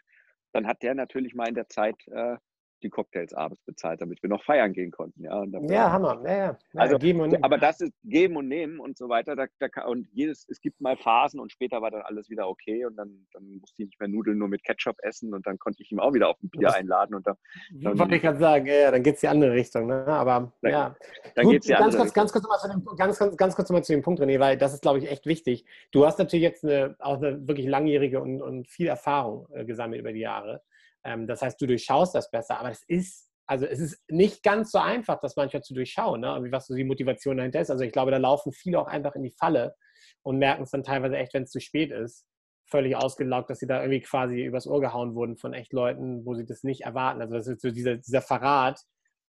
Dann 0.53 0.67
hat 0.67 0.81
der 0.81 0.95
natürlich 0.95 1.35
mal 1.35 1.47
in 1.47 1.55
der 1.55 1.67
Zeit 1.67 1.95
äh, 2.07 2.37
die 2.79 2.89
Cocktails 2.89 3.33
abends 3.33 3.61
bezahlt, 3.63 4.01
damit 4.01 4.21
wir 4.23 4.29
noch 4.29 4.43
feiern 4.43 4.73
gehen 4.73 4.91
konnten. 4.91 5.23
Ja, 5.23 5.43
ja 5.69 5.91
Hammer. 5.91 6.21
Ja, 6.25 6.37
ja. 6.37 6.57
Also, 6.75 6.97
geben 6.97 7.21
und 7.21 7.29
nehmen. 7.29 7.43
Aber 7.43 7.57
das 7.57 7.81
ist 7.81 7.93
geben 8.03 8.35
und 8.37 8.47
nehmen 8.47 8.79
und 8.79 8.97
so 8.97 9.09
weiter. 9.09 9.35
Da, 9.35 9.45
da, 9.59 9.85
und 9.85 10.07
jedes, 10.11 10.47
es 10.49 10.61
gibt 10.61 10.81
mal 10.81 10.97
Phasen 10.97 11.39
und 11.39 11.51
später 11.51 11.81
war 11.81 11.91
dann 11.91 12.01
alles 12.01 12.29
wieder 12.29 12.47
okay 12.47 12.85
und 12.85 12.95
dann, 12.95 13.27
dann 13.33 13.57
musste 13.59 13.83
ich 13.83 13.89
nicht 13.89 13.99
mehr 13.99 14.09
Nudeln 14.09 14.37
nur 14.37 14.47
mit 14.47 14.63
Ketchup 14.63 14.97
essen 15.01 15.33
und 15.33 15.45
dann 15.45 15.57
konnte 15.59 15.83
ich 15.83 15.91
ihm 15.91 15.99
auch 15.99 16.13
wieder 16.13 16.29
auf 16.29 16.41
ein 16.41 16.49
Bier 16.49 16.67
das, 16.67 16.75
einladen. 16.75 17.15
Und 17.15 17.27
dann, 17.27 17.35
dann 17.71 17.99
wollte 17.99 18.15
ich 18.15 18.21
gerade 18.21 18.39
sagen, 18.39 18.65
ja, 18.65 18.91
dann 18.91 19.03
geht 19.03 19.15
es 19.15 19.21
die 19.21 19.27
andere 19.27 19.51
Richtung. 19.51 19.87
Ne? 19.87 20.05
Aber 20.07 20.53
dann, 20.61 20.71
ja. 20.71 20.95
Dann 21.35 21.49
geht 21.49 21.61
es 21.61 21.67
die 21.67 21.73
ganz, 21.73 21.95
kurz, 21.95 22.13
ganz, 22.13 22.31
kurz 22.31 22.61
zu 22.61 22.69
dem, 22.69 22.85
ganz, 22.97 23.19
ganz, 23.19 23.37
ganz 23.37 23.55
kurz 23.55 23.69
mal 23.69 23.83
zu 23.83 23.93
dem 23.93 24.01
Punkt, 24.01 24.21
René, 24.21 24.39
weil 24.39 24.57
das 24.57 24.73
ist, 24.73 24.81
glaube 24.81 24.99
ich, 24.99 25.09
echt 25.09 25.25
wichtig. 25.25 25.65
Du 25.91 26.05
hast 26.05 26.19
natürlich 26.19 26.43
jetzt 26.43 26.63
eine, 26.63 26.95
auch 26.99 27.17
eine 27.17 27.47
wirklich 27.47 27.67
langjährige 27.67 28.21
und, 28.21 28.41
und 28.41 28.67
viel 28.67 28.87
Erfahrung 28.87 29.47
äh, 29.51 29.65
gesammelt 29.65 30.01
über 30.01 30.13
die 30.13 30.19
Jahre. 30.19 30.61
Ähm, 31.03 31.27
das 31.27 31.41
heißt, 31.41 31.59
du 31.61 31.67
durchschaust 31.67 32.15
das 32.15 32.29
besser, 32.29 32.59
aber 32.59 32.71
es 32.71 32.83
ist, 32.87 33.29
also 33.47 33.65
es 33.65 33.79
ist 33.79 34.01
nicht 34.09 34.43
ganz 34.43 34.71
so 34.71 34.79
einfach, 34.79 35.19
das 35.21 35.35
manchmal 35.35 35.63
zu 35.63 35.73
durchschauen, 35.73 36.21
ne? 36.21 36.47
was 36.51 36.67
so 36.67 36.75
die 36.75 36.83
Motivation 36.83 37.37
dahinter 37.37 37.61
ist. 37.61 37.71
Also 37.71 37.83
ich 37.83 37.91
glaube, 37.91 38.11
da 38.11 38.17
laufen 38.17 38.51
viele 38.51 38.79
auch 38.79 38.87
einfach 38.87 39.15
in 39.15 39.23
die 39.23 39.33
Falle 39.37 39.75
und 40.23 40.37
merken 40.37 40.63
es 40.63 40.71
dann 40.71 40.83
teilweise 40.83 41.17
echt, 41.17 41.33
wenn 41.33 41.43
es 41.43 41.51
zu 41.51 41.59
spät 41.59 41.91
ist, 41.91 42.25
völlig 42.69 42.95
ausgelaugt, 42.95 43.49
dass 43.49 43.59
sie 43.59 43.67
da 43.67 43.81
irgendwie 43.81 44.01
quasi 44.01 44.43
übers 44.43 44.67
Ohr 44.67 44.81
gehauen 44.81 45.15
wurden 45.15 45.37
von 45.37 45.53
echt 45.53 45.73
Leuten, 45.73 46.25
wo 46.25 46.35
sie 46.35 46.45
das 46.45 46.63
nicht 46.63 46.81
erwarten. 46.81 47.21
Also 47.21 47.35
das 47.35 47.47
ist 47.47 47.61
so 47.61 47.71
dieser, 47.71 47.97
dieser 47.97 48.21
Verrat. 48.21 48.79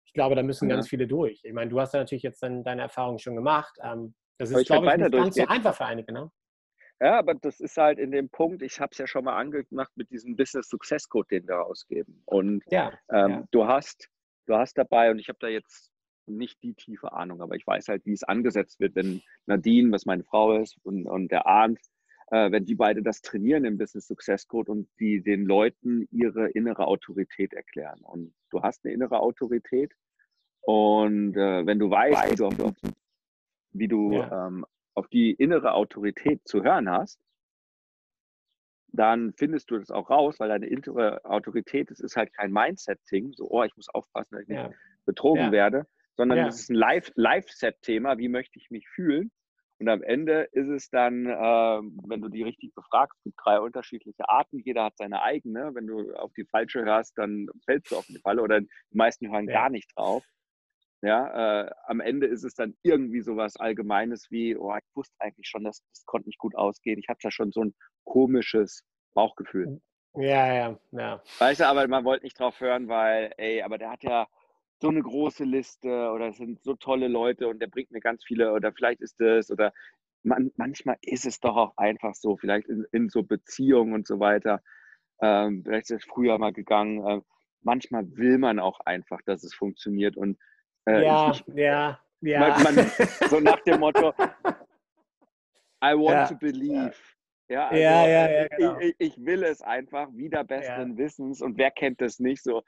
Ich 0.05 0.13
glaube, 0.13 0.35
da 0.35 0.43
müssen 0.43 0.69
ja. 0.69 0.77
ganz 0.77 0.89
viele 0.89 1.07
durch. 1.07 1.41
Ich 1.45 1.53
meine, 1.53 1.71
du 1.71 1.81
hast 1.81 1.95
ja 1.95 2.01
natürlich 2.01 2.23
jetzt 2.23 2.43
dann 2.43 2.65
deine 2.65 2.83
Erfahrungen 2.83 3.19
schon 3.19 3.37
gemacht. 3.37 3.75
Ähm, 3.83 4.15
das 4.39 4.51
ist, 4.51 4.67
glaube 4.67 4.87
ich, 4.89 4.97
nicht 4.97 5.13
ganz 5.13 5.35
so 5.37 5.47
einfach 5.47 5.75
für 5.75 5.85
einige, 5.85 6.13
ne? 6.13 6.31
Ja, 7.01 7.19
aber 7.19 7.35
das 7.35 7.61
ist 7.61 7.79
halt 7.79 7.99
in 7.99 8.11
dem 8.11 8.29
Punkt, 8.29 8.63
ich 8.63 8.79
habe 8.79 8.91
es 8.93 8.99
ja 8.99 9.07
schon 9.07 9.25
mal 9.25 9.37
angemacht 9.37 9.91
mit 9.97 10.11
diesem 10.11 10.37
Business 10.37 10.69
Success 10.69 11.09
Code, 11.09 11.29
den 11.31 11.49
wir 11.49 11.65
ausgeben. 11.65 12.23
Und 12.27 12.63
ja, 12.71 12.93
ähm, 13.11 13.31
ja. 13.31 13.49
du 13.51 13.67
hast, 13.67 14.09
du 14.47 14.55
hast 14.55 14.77
dabei, 14.77 15.11
und 15.11 15.19
ich 15.19 15.29
habe 15.29 15.39
da 15.41 15.49
jetzt 15.49 15.91
nicht 16.27 16.63
die 16.63 16.75
tiefe 16.75 17.13
Ahnung, 17.13 17.41
aber 17.41 17.57
ich 17.57 17.67
weiß 17.67 17.89
halt, 17.89 18.05
wie 18.05 18.13
es 18.13 18.23
angesetzt 18.23 18.81
wird, 18.81 18.95
wenn 18.95 19.23
Nadine, 19.47 19.91
was 19.93 20.05
meine 20.05 20.25
Frau 20.25 20.59
ist, 20.61 20.77
und, 20.83 21.07
und 21.07 21.31
der 21.33 21.47
Arndt, 21.47 21.81
äh, 22.31 22.51
wenn 22.51 22.67
die 22.67 22.75
beide 22.75 23.03
das 23.03 23.23
trainieren 23.23 23.65
im 23.65 23.79
Business 23.79 24.07
Success 24.07 24.47
Code 24.47 24.71
und 24.71 24.89
die 25.01 25.23
den 25.23 25.47
Leuten 25.47 26.07
ihre 26.11 26.51
innere 26.51 26.87
Autorität 26.87 27.55
erklären. 27.55 28.01
Und 28.03 28.35
du 28.51 28.63
hast 28.63 28.85
eine 28.85 28.93
innere 28.93 29.21
Autorität. 29.21 29.93
Und 30.61 31.35
äh, 31.35 31.65
wenn 31.67 31.79
du 31.79 31.91
weißt, 31.91 32.31
wie 32.31 32.37
du, 32.37 32.75
wie 33.73 33.89
du 33.89 34.13
ja. 34.13 34.47
ähm, 34.49 34.67
auf 34.95 35.09
die 35.09 35.33
innere 35.33 35.73
Autorität 35.75 36.47
zu 36.47 36.63
hören 36.63 36.91
hast, 36.91 37.21
dann 38.93 39.33
findest 39.35 39.71
du 39.71 39.79
das 39.79 39.91
auch 39.91 40.11
raus, 40.11 40.41
weil 40.41 40.49
deine 40.49 40.67
innere 40.67 41.25
Autorität, 41.25 41.91
das 41.91 42.01
ist 42.01 42.17
halt 42.17 42.33
kein 42.33 42.53
Mindset-Ding, 42.53 43.33
so, 43.33 43.49
oh, 43.49 43.63
ich 43.63 43.75
muss 43.77 43.89
aufpassen, 43.89 44.35
dass 44.35 44.43
ich 44.43 44.49
ja. 44.49 44.69
nicht 44.69 44.79
betrogen 45.07 45.47
ja. 45.47 45.53
werde, 45.53 45.87
sondern 46.17 46.39
ja. 46.39 46.45
das 46.47 46.61
ist 46.61 46.71
ein 46.71 47.03
Live-Set-Thema, 47.15 48.19
wie 48.19 48.29
möchte 48.29 48.59
ich 48.59 48.71
mich 48.71 48.89
fühlen? 48.89 49.31
Und 49.79 49.89
am 49.89 50.03
Ende 50.03 50.43
ist 50.53 50.69
es 50.69 50.91
dann, 50.91 51.25
äh, 51.25 51.81
wenn 52.07 52.21
du 52.21 52.29
die 52.29 52.43
richtig 52.43 52.75
befragst, 52.75 53.17
es 53.19 53.25
gibt 53.25 53.39
drei 53.43 53.61
unterschiedliche 53.61 54.29
Arten, 54.29 54.59
jeder 54.59 54.85
hat 54.85 54.99
seine 54.99 55.23
eigene. 55.23 55.75
Wenn 55.75 55.87
du 55.87 56.13
auf 56.17 56.35
die 56.35 56.45
falsche 56.45 56.85
hörst, 56.85 57.17
dann 57.17 57.47
fällst 57.65 57.91
du 57.91 57.97
auf 57.97 58.05
die 58.07 58.19
Falle 58.19 58.43
oder 58.43 58.61
die 58.61 58.69
meisten 58.91 59.33
hören 59.33 59.47
gar 59.47 59.71
nicht 59.71 59.91
drauf. 59.97 60.23
Ja, 61.03 61.63
äh, 61.63 61.71
am 61.87 62.01
Ende 62.01 62.27
ist 62.27 62.45
es 62.45 62.55
dann 62.55 62.77
irgendwie 62.83 63.23
sowas 63.23 63.57
Allgemeines 63.57 64.31
wie, 64.31 64.55
oh, 64.57 64.75
ich 64.77 64.85
wusste 64.95 65.15
eigentlich 65.19 65.49
schon, 65.49 65.65
dass 65.65 65.83
das 65.93 66.05
konnte 66.05 66.29
nicht 66.29 66.39
gut 66.39 66.55
ausgehen. 66.55 66.99
Ich 66.99 67.09
habe 67.09 67.19
da 67.23 67.31
schon 67.31 67.53
so 67.53 67.65
ein 67.65 67.75
komisches 68.05 68.85
Bauchgefühl. 69.15 69.81
Ja, 70.15 70.53
ja, 70.53 70.79
ja. 70.91 71.23
Weißt 71.39 71.61
du, 71.61 71.67
aber 71.67 71.87
man 71.89 72.05
wollte 72.05 72.25
nicht 72.25 72.39
drauf 72.39 72.61
hören, 72.61 72.89
weil, 72.89 73.33
ey, 73.39 73.63
aber 73.63 73.79
der 73.79 73.91
hat 73.91 74.03
ja 74.03 74.27
so 74.81 74.89
eine 74.89 75.03
große 75.03 75.45
Liste 75.45 76.11
oder 76.11 76.29
es 76.29 76.37
sind 76.37 76.63
so 76.63 76.75
tolle 76.75 77.09
Leute 77.09 77.49
und 77.49 77.61
der 77.61 77.69
bringt 77.69 77.91
mir 77.93 78.01
ganz 78.01 78.25
viele 78.25 78.53
oder 78.53 78.73
vielleicht 78.73 79.01
ist 79.01 79.21
das 79.21 79.51
oder 79.51 79.73
man, 80.23 80.51
manchmal 80.57 80.97
ist 81.03 81.27
es 81.27 81.41
doch 81.41 81.57
auch 81.57 81.77
einfach 81.77 82.15
so, 82.15 82.37
vielleicht 82.37 82.69
in, 82.69 82.85
in 82.93 83.09
so 83.09 83.23
Beziehungen 83.23 83.95
und 83.95 84.07
so 84.07 84.21
weiter. 84.21 84.63
Ähm, 85.23 85.63
vielleicht 85.65 85.91
ist 85.91 86.05
es 86.05 86.05
früher 86.05 86.39
mal 86.39 86.53
gegangen. 86.53 87.07
Äh, 87.07 87.21
manchmal 87.63 88.05
will 88.17 88.39
man 88.39 88.59
auch 88.59 88.81
einfach, 88.81 89.21
dass 89.25 89.45
es 89.45 89.55
funktioniert 89.55 90.17
und 90.17 90.39
äh, 90.99 91.05
ja, 91.05 91.31
ich, 91.31 91.45
ja, 91.55 92.01
ja. 92.21 92.41
Man, 92.41 92.75
man, 92.75 92.91
so 93.29 93.41
nach 93.41 93.61
dem 93.61 93.81
Motto, 93.81 94.13
I 95.83 95.95
want 95.95 96.11
ja, 96.11 96.27
to 96.27 96.37
believe. 96.37 96.95
Ja, 97.49 97.69
also, 97.69 97.83
ja, 97.83 98.07
ja, 98.07 98.31
ja 98.31 98.49
genau. 98.49 98.79
ich, 98.79 98.95
ich, 98.99 99.25
will 99.25 99.43
es 99.43 99.61
einfach 99.61 100.09
wieder 100.13 100.45
besseren 100.45 100.97
Wissens 100.97 101.43
und 101.43 101.59
wer 101.59 101.71
kennt 101.71 102.01
das 102.01 102.21
nicht 102.21 102.43
so. 102.43 102.63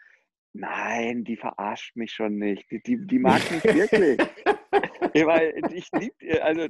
Nein, 0.54 1.24
die 1.24 1.36
verarscht 1.36 1.96
mich 1.96 2.12
schon 2.12 2.36
nicht. 2.36 2.70
Die, 2.70 2.82
die, 2.82 3.06
die 3.06 3.18
mag 3.18 3.40
mich 3.50 3.64
wirklich. 3.64 4.18
Weil 5.26 5.54
ich 5.72 5.88
liebe, 5.92 6.42
also 6.42 6.66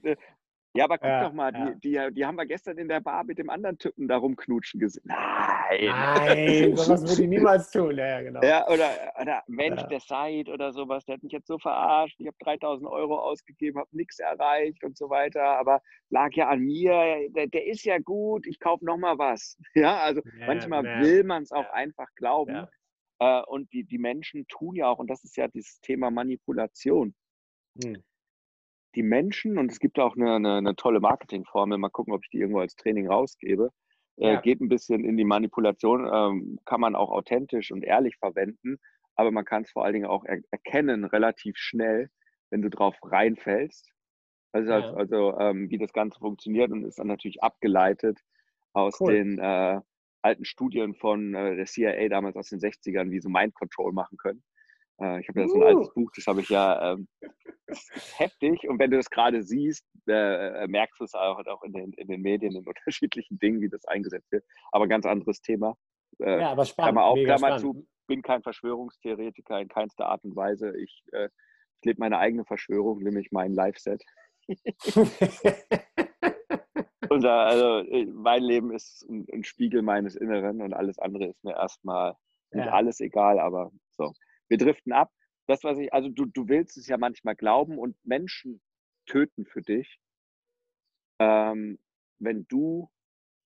ja, 0.75 0.85
aber 0.85 0.97
guck 0.97 1.09
ja, 1.09 1.25
doch 1.25 1.35
mal, 1.35 1.53
ja. 1.53 1.71
die, 1.73 1.81
die, 1.81 2.15
die 2.15 2.25
haben 2.25 2.37
wir 2.37 2.47
gestern 2.47 2.79
in 2.79 2.89
der 2.89 3.01
Bar 3.01 3.25
mit 3.25 3.37
dem 3.39 3.51
anderen 3.51 3.77
Typen 3.77 4.09
da 4.09 4.17
rumknutschen 4.17 4.81
gesehen. 4.81 5.03
Nein! 5.05 5.91
Nein, 5.91 6.77
sowas 6.77 7.03
würde 7.03 7.23
ich 7.23 7.29
niemals 7.29 7.71
tun. 7.71 7.99
Ja, 7.99 8.23
genau. 8.23 8.41
Ja, 8.43 8.67
oder, 8.69 8.91
oder 9.21 9.43
Mensch, 9.49 9.83
ja. 9.83 9.87
der 9.87 10.01
Seid 10.01 10.49
oder 10.49 10.73
sowas, 10.73 11.05
der 11.05 11.17
hat 11.17 11.23
mich 11.23 11.33
jetzt 11.33 11.47
so 11.47 11.59
verarscht. 11.59 12.19
Ich 12.19 12.27
habe 12.27 12.37
3000 12.41 12.89
Euro 12.89 13.19
ausgegeben, 13.19 13.79
habe 13.79 13.95
nichts 13.95 14.19
erreicht 14.19 14.83
und 14.83 14.97
so 14.97 15.11
weiter. 15.11 15.43
Aber 15.43 15.83
lag 16.09 16.33
ja 16.33 16.49
an 16.49 16.61
mir, 16.61 17.29
der, 17.31 17.49
der 17.49 17.67
ist 17.67 17.85
ja 17.85 17.99
gut, 17.99 18.47
ich 18.47 18.59
kaufe 18.59 18.85
nochmal 18.85 19.19
was. 19.19 19.59
Ja, 19.75 19.99
also 19.99 20.23
manchmal 20.47 20.85
will 21.01 21.25
man 21.25 21.43
es 21.43 21.51
auch 21.51 21.69
einfach 21.71 22.07
glauben. 22.15 22.67
Äh, 23.19 23.43
und 23.47 23.73
die, 23.73 23.85
die 23.85 23.99
Menschen 23.99 24.47
tun 24.49 24.77
ja 24.77 24.89
auch, 24.89 24.99
und 24.99 25.11
das 25.11 25.25
ist 25.25 25.37
ja 25.37 25.49
dieses 25.49 25.81
Thema 25.81 26.11
Manipulation. 26.11 27.15
Hm 27.83 28.03
die 28.95 29.03
Menschen, 29.03 29.59
und 29.59 29.71
es 29.71 29.79
gibt 29.79 29.99
auch 29.99 30.17
eine, 30.17 30.35
eine, 30.35 30.57
eine, 30.57 30.77
tolle 30.77 31.01
Marketingformel, 31.01 31.79
mal 31.79 31.89
gucken, 31.89 32.13
ob 32.13 32.23
ich 32.25 32.31
die 32.31 32.39
irgendwo 32.39 32.61
als 32.61 32.77
Training 32.77 33.09
rausgebe, 33.09 33.71
äh, 34.19 34.33
ja. 34.33 34.39
äh, 34.39 34.43
geht 34.43 34.61
ein 34.61 34.69
bisschen 34.69 35.05
in 35.05 35.17
die 35.17 35.25
Manipulation, 35.25 36.09
ähm, 36.13 36.59
kann 36.65 36.81
man 36.81 36.95
auch 36.95 37.11
authentisch 37.11 37.71
und 37.71 37.85
ehrlich 37.85 38.17
verwenden, 38.19 38.79
aber 39.15 39.31
man 39.31 39.45
kann 39.45 39.63
es 39.63 39.71
vor 39.71 39.85
allen 39.85 39.95
Dingen 39.95 40.07
auch 40.07 40.25
er 40.25 40.41
erkennen 40.51 41.05
relativ 41.05 41.57
schnell, 41.57 42.11
wenn 42.51 42.63
du 42.63 42.71
drauf 42.71 42.97
reinfällst. 43.03 43.91
Also, 44.53 44.71
ja. 44.71 44.93
also 44.95 45.39
ähm, 45.39 45.71
wie 45.71 45.79
das 45.79 45.93
Ganze 45.93 46.19
funktioniert 46.19 46.71
und 46.71 46.85
ist 46.85 46.99
dann 46.99 47.07
natürlich 47.07 47.43
abgeleitet 47.43 48.19
aus 48.75 49.01
cool. 49.01 49.13
den 49.13 49.39
äh, 49.39 49.81
alten 50.21 50.45
Studien 50.45 50.95
von 50.95 51.35
äh, 51.35 51.57
der 51.57 51.67
CIA 51.67 52.09
damals 52.09 52.37
aus 52.37 52.51
den 52.51 52.61
60ern, 52.61 53.11
wie 53.11 53.21
sie 53.21 53.31
Mind 53.31 53.55
Control 53.55 53.93
machen 53.93 54.19
können. 54.19 54.43
Äh, 55.03 55.21
ich 55.21 55.29
habe 55.29 55.41
ja 55.41 55.49
so 55.49 55.57
ein 55.57 55.63
altes 55.63 55.89
uh. 55.89 55.95
Buch, 55.95 56.11
das 56.15 56.27
habe 56.27 56.41
ich 56.41 56.49
ja 56.49 56.93
ähm, 56.93 57.09
heftig. 58.17 58.69
Und 58.69 58.79
wenn 58.79 58.91
du 58.91 58.97
das 58.97 59.11
gerade 59.11 59.43
siehst, 59.43 59.85
äh, 60.07 60.67
merkst 60.69 61.01
du 61.01 61.05
es 61.05 61.15
auch, 61.15 61.45
auch 61.47 61.63
in, 61.65 61.73
den, 61.73 61.93
in 61.95 62.09
den 62.09 62.23
Medien, 62.23 62.55
in 62.55 62.67
unterschiedlichen 62.69 63.39
Dingen, 63.39 63.61
wie 63.61 63.69
das 63.69 63.85
eingesetzt 63.85 64.31
wird. 64.31 64.45
Aber 64.71 64.87
ganz 64.87 65.05
anderes 65.07 65.41
Thema. 65.41 65.77
Äh, 66.19 66.41
ja, 66.41 66.51
aber 66.51 66.65
spannend. 66.65 66.95
Klammer 66.95 67.07
auf, 67.07 67.19
Klammer 67.19 67.59
zu, 67.59 67.87
bin 68.07 68.23
kein 68.23 68.43
Verschwörungstheoretiker 68.43 69.61
in 69.61 69.69
keinster 69.69 70.07
Art 70.07 70.25
und 70.25 70.37
Weise. 70.37 70.77
Ich, 70.77 71.03
äh, 71.13 71.29
ich 71.81 71.87
lebe 71.87 72.01
meine 72.01 72.19
eigene 72.19 72.45
Verschwörung, 72.45 73.01
nämlich 73.01 73.33
mein 73.33 73.55
Live-Set. 73.55 74.03
da, 77.09 77.45
also 77.45 77.79
äh, 77.91 78.07
mein 78.07 78.43
Leben 78.43 78.73
ist 78.73 79.07
ein, 79.09 79.27
ein, 79.33 79.45
Spiegel 79.45 79.83
meines 79.83 80.17
Inneren 80.17 80.61
und 80.61 80.73
alles 80.73 80.99
andere 80.99 81.27
ist 81.27 81.45
mir 81.45 81.55
erstmal 81.55 82.17
nicht 82.51 82.67
ja. 82.67 82.73
alles 82.73 83.01
egal, 83.01 83.39
aber 83.39 83.71
so 83.91 84.13
wir 84.53 84.59
driften 84.59 84.93
ab. 84.93 85.11
Das, 85.49 85.65
was 85.65 85.79
ich, 85.79 85.93
also 85.93 86.09
du, 86.11 86.27
du 86.27 86.47
willst 86.47 86.77
es 86.77 86.87
ja 86.87 86.99
manchmal 86.99 87.35
glauben 87.35 87.79
und 87.79 87.97
Menschen 88.05 88.61
töten 89.07 89.47
für 89.47 89.63
dich, 89.63 89.99
ähm, 91.19 91.79
wenn 92.19 92.47
du 92.47 92.89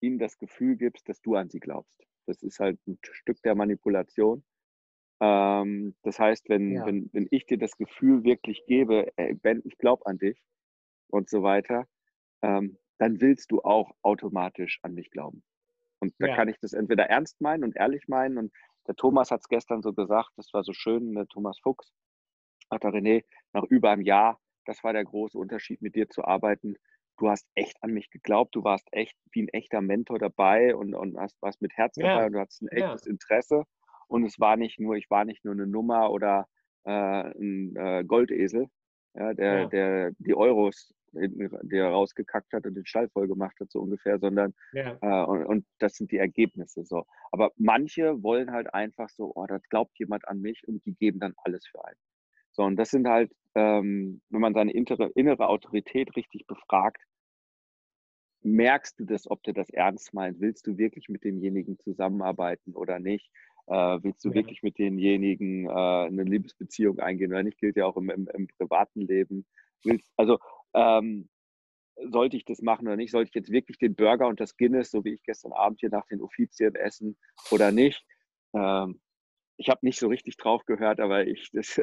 ihnen 0.01 0.19
das 0.19 0.37
Gefühl 0.37 0.75
gibst, 0.75 1.09
dass 1.09 1.21
du 1.21 1.35
an 1.35 1.49
sie 1.49 1.59
glaubst. 1.59 2.05
Das 2.27 2.43
ist 2.43 2.59
halt 2.59 2.77
ein 2.87 2.99
Stück 3.01 3.41
der 3.41 3.55
Manipulation. 3.55 4.43
Ähm, 5.21 5.95
das 6.03 6.19
heißt, 6.19 6.49
wenn, 6.49 6.73
ja. 6.73 6.85
wenn, 6.85 7.09
wenn 7.13 7.27
ich 7.31 7.45
dir 7.45 7.57
das 7.57 7.77
Gefühl 7.77 8.23
wirklich 8.23 8.65
gebe, 8.67 9.11
ey, 9.15 9.33
Ben, 9.33 9.61
ich 9.63 9.77
glaube 9.77 10.05
an 10.05 10.19
dich 10.19 10.43
und 11.07 11.29
so 11.29 11.41
weiter, 11.41 11.87
ähm, 12.43 12.77
dann 12.99 13.21
willst 13.21 13.51
du 13.51 13.61
auch 13.61 13.95
automatisch 14.01 14.79
an 14.83 14.93
mich 14.93 15.09
glauben. 15.09 15.41
Und 15.99 16.13
da 16.19 16.27
ja. 16.27 16.35
kann 16.35 16.49
ich 16.49 16.59
das 16.59 16.73
entweder 16.73 17.05
ernst 17.05 17.39
meinen 17.41 17.63
und 17.63 17.75
ehrlich 17.75 18.07
meinen 18.07 18.37
und 18.37 18.53
der 18.87 18.95
Thomas 18.95 19.31
hat 19.31 19.41
es 19.41 19.47
gestern 19.47 19.81
so 19.81 19.93
gesagt, 19.93 20.31
das 20.37 20.53
war 20.53 20.63
so 20.63 20.73
schön, 20.73 21.13
der 21.13 21.27
Thomas 21.27 21.59
Fuchs, 21.59 21.91
hat 22.71 22.83
der 22.83 22.91
René, 22.91 23.23
nach 23.53 23.63
über 23.63 23.91
einem 23.91 24.01
Jahr, 24.01 24.39
das 24.65 24.83
war 24.83 24.93
der 24.93 25.05
große 25.05 25.37
Unterschied, 25.37 25.81
mit 25.81 25.95
dir 25.95 26.09
zu 26.09 26.25
arbeiten. 26.25 26.75
Du 27.17 27.29
hast 27.29 27.47
echt 27.55 27.81
an 27.81 27.91
mich 27.91 28.09
geglaubt, 28.11 28.55
du 28.55 28.63
warst 28.63 28.87
echt 28.91 29.17
wie 29.31 29.43
ein 29.43 29.49
echter 29.49 29.81
Mentor 29.81 30.19
dabei 30.19 30.75
und, 30.75 30.93
und 30.93 31.17
hast, 31.17 31.41
warst 31.41 31.61
mit 31.61 31.73
Herz 31.73 31.95
dabei 31.95 32.21
ja. 32.21 32.25
und 32.25 32.33
du 32.33 32.39
hattest 32.39 32.61
ein 32.61 32.67
echtes 32.69 33.05
ja. 33.05 33.11
Interesse. 33.11 33.63
Und 34.07 34.23
es 34.23 34.39
war 34.39 34.55
nicht 34.55 34.79
nur, 34.79 34.95
ich 34.95 35.09
war 35.09 35.25
nicht 35.25 35.43
nur 35.43 35.53
eine 35.53 35.67
Nummer 35.67 36.11
oder 36.11 36.47
äh, 36.83 36.91
ein 36.91 37.75
äh, 37.75 38.03
Goldesel, 38.05 38.67
ja, 39.15 39.33
der, 39.33 39.61
ja. 39.61 39.65
der 39.67 40.11
die 40.19 40.35
Euros 40.35 40.93
der 41.13 41.89
rausgekackt 41.89 42.53
hat 42.53 42.65
und 42.65 42.75
den 42.75 42.85
Stall 42.85 43.09
voll 43.09 43.27
gemacht 43.27 43.59
hat, 43.59 43.71
so 43.71 43.79
ungefähr, 43.79 44.19
sondern 44.19 44.53
ja. 44.73 44.97
äh, 45.01 45.25
und, 45.25 45.45
und, 45.45 45.65
das 45.79 45.95
sind 45.95 46.11
die 46.11 46.17
Ergebnisse 46.17 46.83
so. 46.85 47.05
Aber 47.31 47.51
manche 47.55 48.21
wollen 48.23 48.51
halt 48.51 48.73
einfach 48.73 49.09
so, 49.09 49.31
oh, 49.35 49.45
da 49.47 49.59
glaubt 49.69 49.97
jemand 49.99 50.27
an 50.27 50.41
mich 50.41 50.67
und 50.67 50.85
die 50.85 50.95
geben 50.95 51.19
dann 51.19 51.33
alles 51.43 51.67
für 51.67 51.83
einen. 51.85 51.99
So, 52.51 52.63
und 52.63 52.75
das 52.75 52.89
sind 52.89 53.07
halt, 53.07 53.31
ähm, 53.55 54.21
wenn 54.29 54.41
man 54.41 54.53
seine 54.53 54.71
innere, 54.71 55.11
innere 55.15 55.47
Autorität 55.47 56.15
richtig 56.15 56.47
befragt, 56.47 57.01
merkst 58.41 58.99
du 58.99 59.05
das, 59.05 59.29
ob 59.29 59.43
du 59.43 59.53
das 59.53 59.69
ernst 59.69 60.13
meinst? 60.13 60.41
Willst 60.41 60.65
du 60.67 60.77
wirklich 60.77 61.09
mit 61.09 61.23
demjenigen 61.23 61.77
zusammenarbeiten 61.79 62.73
oder 62.73 62.99
nicht? 62.99 63.29
Äh, 63.67 63.99
willst 64.01 64.23
du 64.23 64.29
ja. 64.29 64.35
wirklich 64.35 64.63
mit 64.63 64.77
denjenigen 64.79 65.67
äh, 65.67 65.69
eine 65.69 66.23
Liebesbeziehung 66.23 66.99
eingehen 66.99 67.31
oder 67.31 67.43
nicht? 67.43 67.59
Gilt 67.59 67.75
ja 67.75 67.85
auch 67.85 67.97
im, 67.97 68.09
im, 68.09 68.27
im 68.33 68.47
privaten 68.47 69.01
Leben. 69.01 69.45
Willst, 69.83 70.11
also 70.15 70.39
ähm, 70.73 71.29
sollte 72.11 72.37
ich 72.37 72.45
das 72.45 72.61
machen 72.61 72.87
oder 72.87 72.95
nicht? 72.95 73.11
Sollte 73.11 73.29
ich 73.29 73.35
jetzt 73.35 73.51
wirklich 73.51 73.77
den 73.77 73.95
Burger 73.95 74.27
und 74.27 74.39
das 74.39 74.55
Guinness, 74.57 74.91
so 74.91 75.03
wie 75.03 75.13
ich 75.13 75.23
gestern 75.23 75.51
Abend 75.51 75.79
hier 75.79 75.89
nach 75.89 76.05
den 76.07 76.21
Offizien 76.21 76.75
essen 76.75 77.17
oder 77.51 77.71
nicht? 77.71 78.05
Ähm, 78.53 78.99
ich 79.57 79.69
habe 79.69 79.79
nicht 79.81 79.99
so 79.99 80.07
richtig 80.07 80.37
drauf 80.37 80.63
gehört, 80.65 80.99
aber 80.99 81.25
ich, 81.25 81.49
das, 81.53 81.79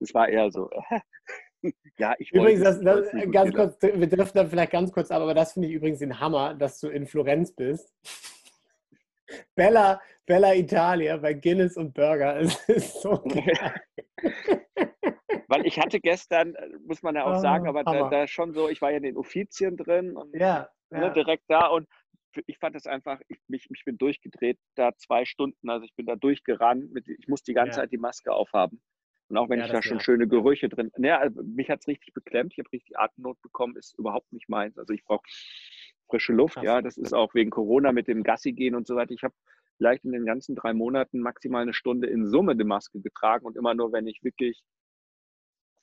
das 0.00 0.14
war 0.14 0.28
eher 0.28 0.50
so. 0.50 0.68
ja, 1.98 2.14
ich 2.18 2.32
Übrigens, 2.32 2.62
das, 2.62 2.80
das, 2.80 3.06
ganz 3.30 3.54
kurz, 3.54 3.80
wir 3.80 4.06
dürfen 4.06 4.32
da 4.34 4.44
vielleicht 4.44 4.72
ganz 4.72 4.92
kurz 4.92 5.10
ab, 5.10 5.22
aber 5.22 5.34
das 5.34 5.52
finde 5.52 5.68
ich 5.68 5.74
übrigens 5.74 6.00
den 6.00 6.18
Hammer, 6.18 6.54
dass 6.54 6.80
du 6.80 6.88
in 6.88 7.06
Florenz 7.06 7.52
bist. 7.52 7.94
Bella, 9.54 10.00
Bella 10.26 10.54
Italia 10.54 11.16
bei 11.16 11.32
Guinness 11.32 11.76
und 11.76 11.94
Burger. 11.94 12.38
Es 12.40 12.68
ist 12.68 13.00
so 13.00 13.22
geil. 13.22 13.80
Weil 15.48 15.66
ich 15.66 15.78
hatte 15.78 16.00
gestern, 16.00 16.54
muss 16.86 17.02
man 17.02 17.14
ja 17.14 17.24
auch 17.24 17.38
oh, 17.38 17.40
sagen, 17.40 17.66
aber 17.66 17.84
da, 17.84 18.08
da, 18.08 18.26
schon 18.26 18.52
so, 18.52 18.68
ich 18.68 18.80
war 18.82 18.90
ja 18.90 18.98
in 18.98 19.02
den 19.02 19.16
Offizien 19.16 19.76
drin 19.76 20.16
und 20.16 20.34
ja, 20.34 20.68
ne, 20.90 21.02
ja. 21.02 21.10
direkt 21.10 21.44
da 21.48 21.66
und 21.68 21.88
ich 22.46 22.58
fand 22.58 22.74
das 22.74 22.86
einfach, 22.86 23.20
ich, 23.28 23.38
mich, 23.48 23.68
mich 23.70 23.84
bin 23.84 23.98
durchgedreht, 23.98 24.58
da 24.74 24.92
zwei 24.96 25.24
Stunden, 25.24 25.68
also 25.68 25.84
ich 25.84 25.94
bin 25.94 26.06
da 26.06 26.16
durchgerannt, 26.16 26.92
mit, 26.92 27.08
ich 27.08 27.28
musste 27.28 27.50
die 27.50 27.54
ganze 27.54 27.72
ja. 27.78 27.82
Zeit 27.82 27.92
die 27.92 27.98
Maske 27.98 28.32
aufhaben. 28.32 28.80
Und 29.28 29.36
auch 29.38 29.48
wenn 29.48 29.58
ja, 29.58 29.66
ich 29.66 29.72
da 29.72 29.82
schon 29.82 30.00
schöne 30.00 30.28
Gerüche 30.28 30.68
drin, 30.68 30.90
ne, 30.96 31.18
also 31.18 31.42
mich 31.42 31.70
hat 31.70 31.80
es 31.80 31.88
richtig 31.88 32.12
beklemmt, 32.12 32.52
ich 32.52 32.58
habe 32.58 32.70
richtig 32.72 32.98
Atemnot 32.98 33.40
bekommen, 33.42 33.76
ist 33.76 33.98
überhaupt 33.98 34.32
nicht 34.32 34.48
meins. 34.48 34.78
Also 34.78 34.92
ich 34.92 35.04
brauche 35.04 35.24
frische 36.08 36.32
Luft, 36.32 36.54
Krass. 36.54 36.64
ja, 36.64 36.82
das 36.82 36.98
ist 36.98 37.14
auch 37.14 37.34
wegen 37.34 37.50
Corona 37.50 37.92
mit 37.92 38.08
dem 38.08 38.22
Gassi 38.22 38.52
gehen 38.52 38.74
und 38.74 38.86
so 38.86 38.94
weiter. 38.94 39.12
Ich 39.12 39.22
habe 39.22 39.34
vielleicht 39.78 40.04
in 40.04 40.12
den 40.12 40.26
ganzen 40.26 40.54
drei 40.54 40.74
Monaten 40.74 41.20
maximal 41.20 41.62
eine 41.62 41.72
Stunde 41.72 42.08
in 42.08 42.26
Summe 42.26 42.56
die 42.56 42.64
Maske 42.64 43.00
getragen 43.00 43.46
und 43.46 43.56
immer 43.56 43.74
nur, 43.74 43.92
wenn 43.92 44.06
ich 44.06 44.22
wirklich 44.22 44.62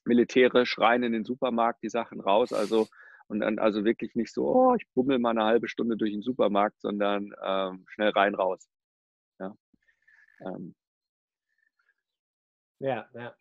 militärisch 0.05 0.79
rein 0.79 1.03
in 1.03 1.13
den 1.13 1.25
Supermarkt 1.25 1.83
die 1.83 1.89
Sachen 1.89 2.19
raus. 2.19 2.53
Also 2.53 2.87
und 3.29 3.41
dann 3.41 3.59
also 3.59 3.85
wirklich 3.85 4.15
nicht 4.15 4.33
so, 4.33 4.47
oh, 4.47 4.75
ich 4.75 4.87
bummel 4.95 5.19
mal 5.19 5.29
eine 5.29 5.43
halbe 5.43 5.67
Stunde 5.69 5.95
durch 5.95 6.11
den 6.11 6.23
Supermarkt, 6.23 6.81
sondern 6.81 7.31
ähm, 7.43 7.85
schnell 7.87 8.09
rein 8.09 8.33
raus. 8.33 8.67
Ja. 9.39 9.55
Ähm. 10.41 10.75
ja, 12.79 13.07
ja. 13.13 13.35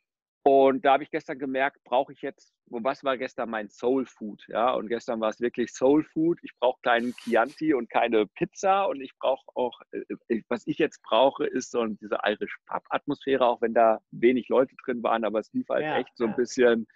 Und 0.49 0.83
da 0.87 0.95
habe 0.95 1.03
ich 1.03 1.11
gestern 1.11 1.39
gemerkt, 1.39 1.85
brauche 1.85 2.11
ich 2.11 2.23
jetzt, 2.23 2.55
was 2.71 3.05
war 3.05 3.19
gestern 3.19 3.51
mein 3.51 3.69
Soul 3.69 4.07
Food? 4.07 4.43
Ja, 4.49 4.73
und 4.73 4.89
gestern 4.89 5.21
war 5.21 5.29
es 5.29 5.41
wirklich 5.41 5.75
Soul 5.75 6.05
Food. 6.05 6.39
Ich 6.43 6.53
brauche 6.59 6.81
keinen 6.81 7.15
Chianti 7.17 7.75
und 7.75 7.91
keine 7.91 8.27
Pizza 8.29 8.87
und 8.87 9.03
ich 9.03 9.13
brauche 9.19 9.45
auch, 9.55 9.79
äh, 9.91 10.05
äh, 10.29 10.43
was 10.49 10.67
ich 10.67 10.79
jetzt 10.79 11.03
brauche, 11.03 11.45
ist 11.45 11.71
so 11.71 11.85
diese 11.85 12.17
Irish 12.25 12.57
Pub 12.65 12.83
Atmosphäre, 12.89 13.45
auch 13.45 13.61
wenn 13.61 13.75
da 13.75 14.01
wenig 14.11 14.49
Leute 14.49 14.75
drin 14.87 15.03
waren, 15.03 15.23
aber 15.25 15.41
es 15.41 15.53
lief 15.53 15.69
halt 15.69 15.85
ja, 15.85 15.99
echt 15.99 16.17
so 16.17 16.25
ein 16.25 16.35
bisschen, 16.35 16.87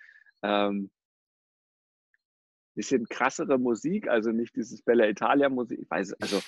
ähm, 0.42 0.90
bisschen 2.75 3.04
krassere 3.04 3.59
Musik, 3.59 4.09
also 4.09 4.30
nicht 4.30 4.56
dieses 4.56 4.80
Bella 4.80 5.06
Italia 5.06 5.50
Musik. 5.50 5.78
Ich 5.82 5.90
weiß, 5.90 6.14
also 6.14 6.40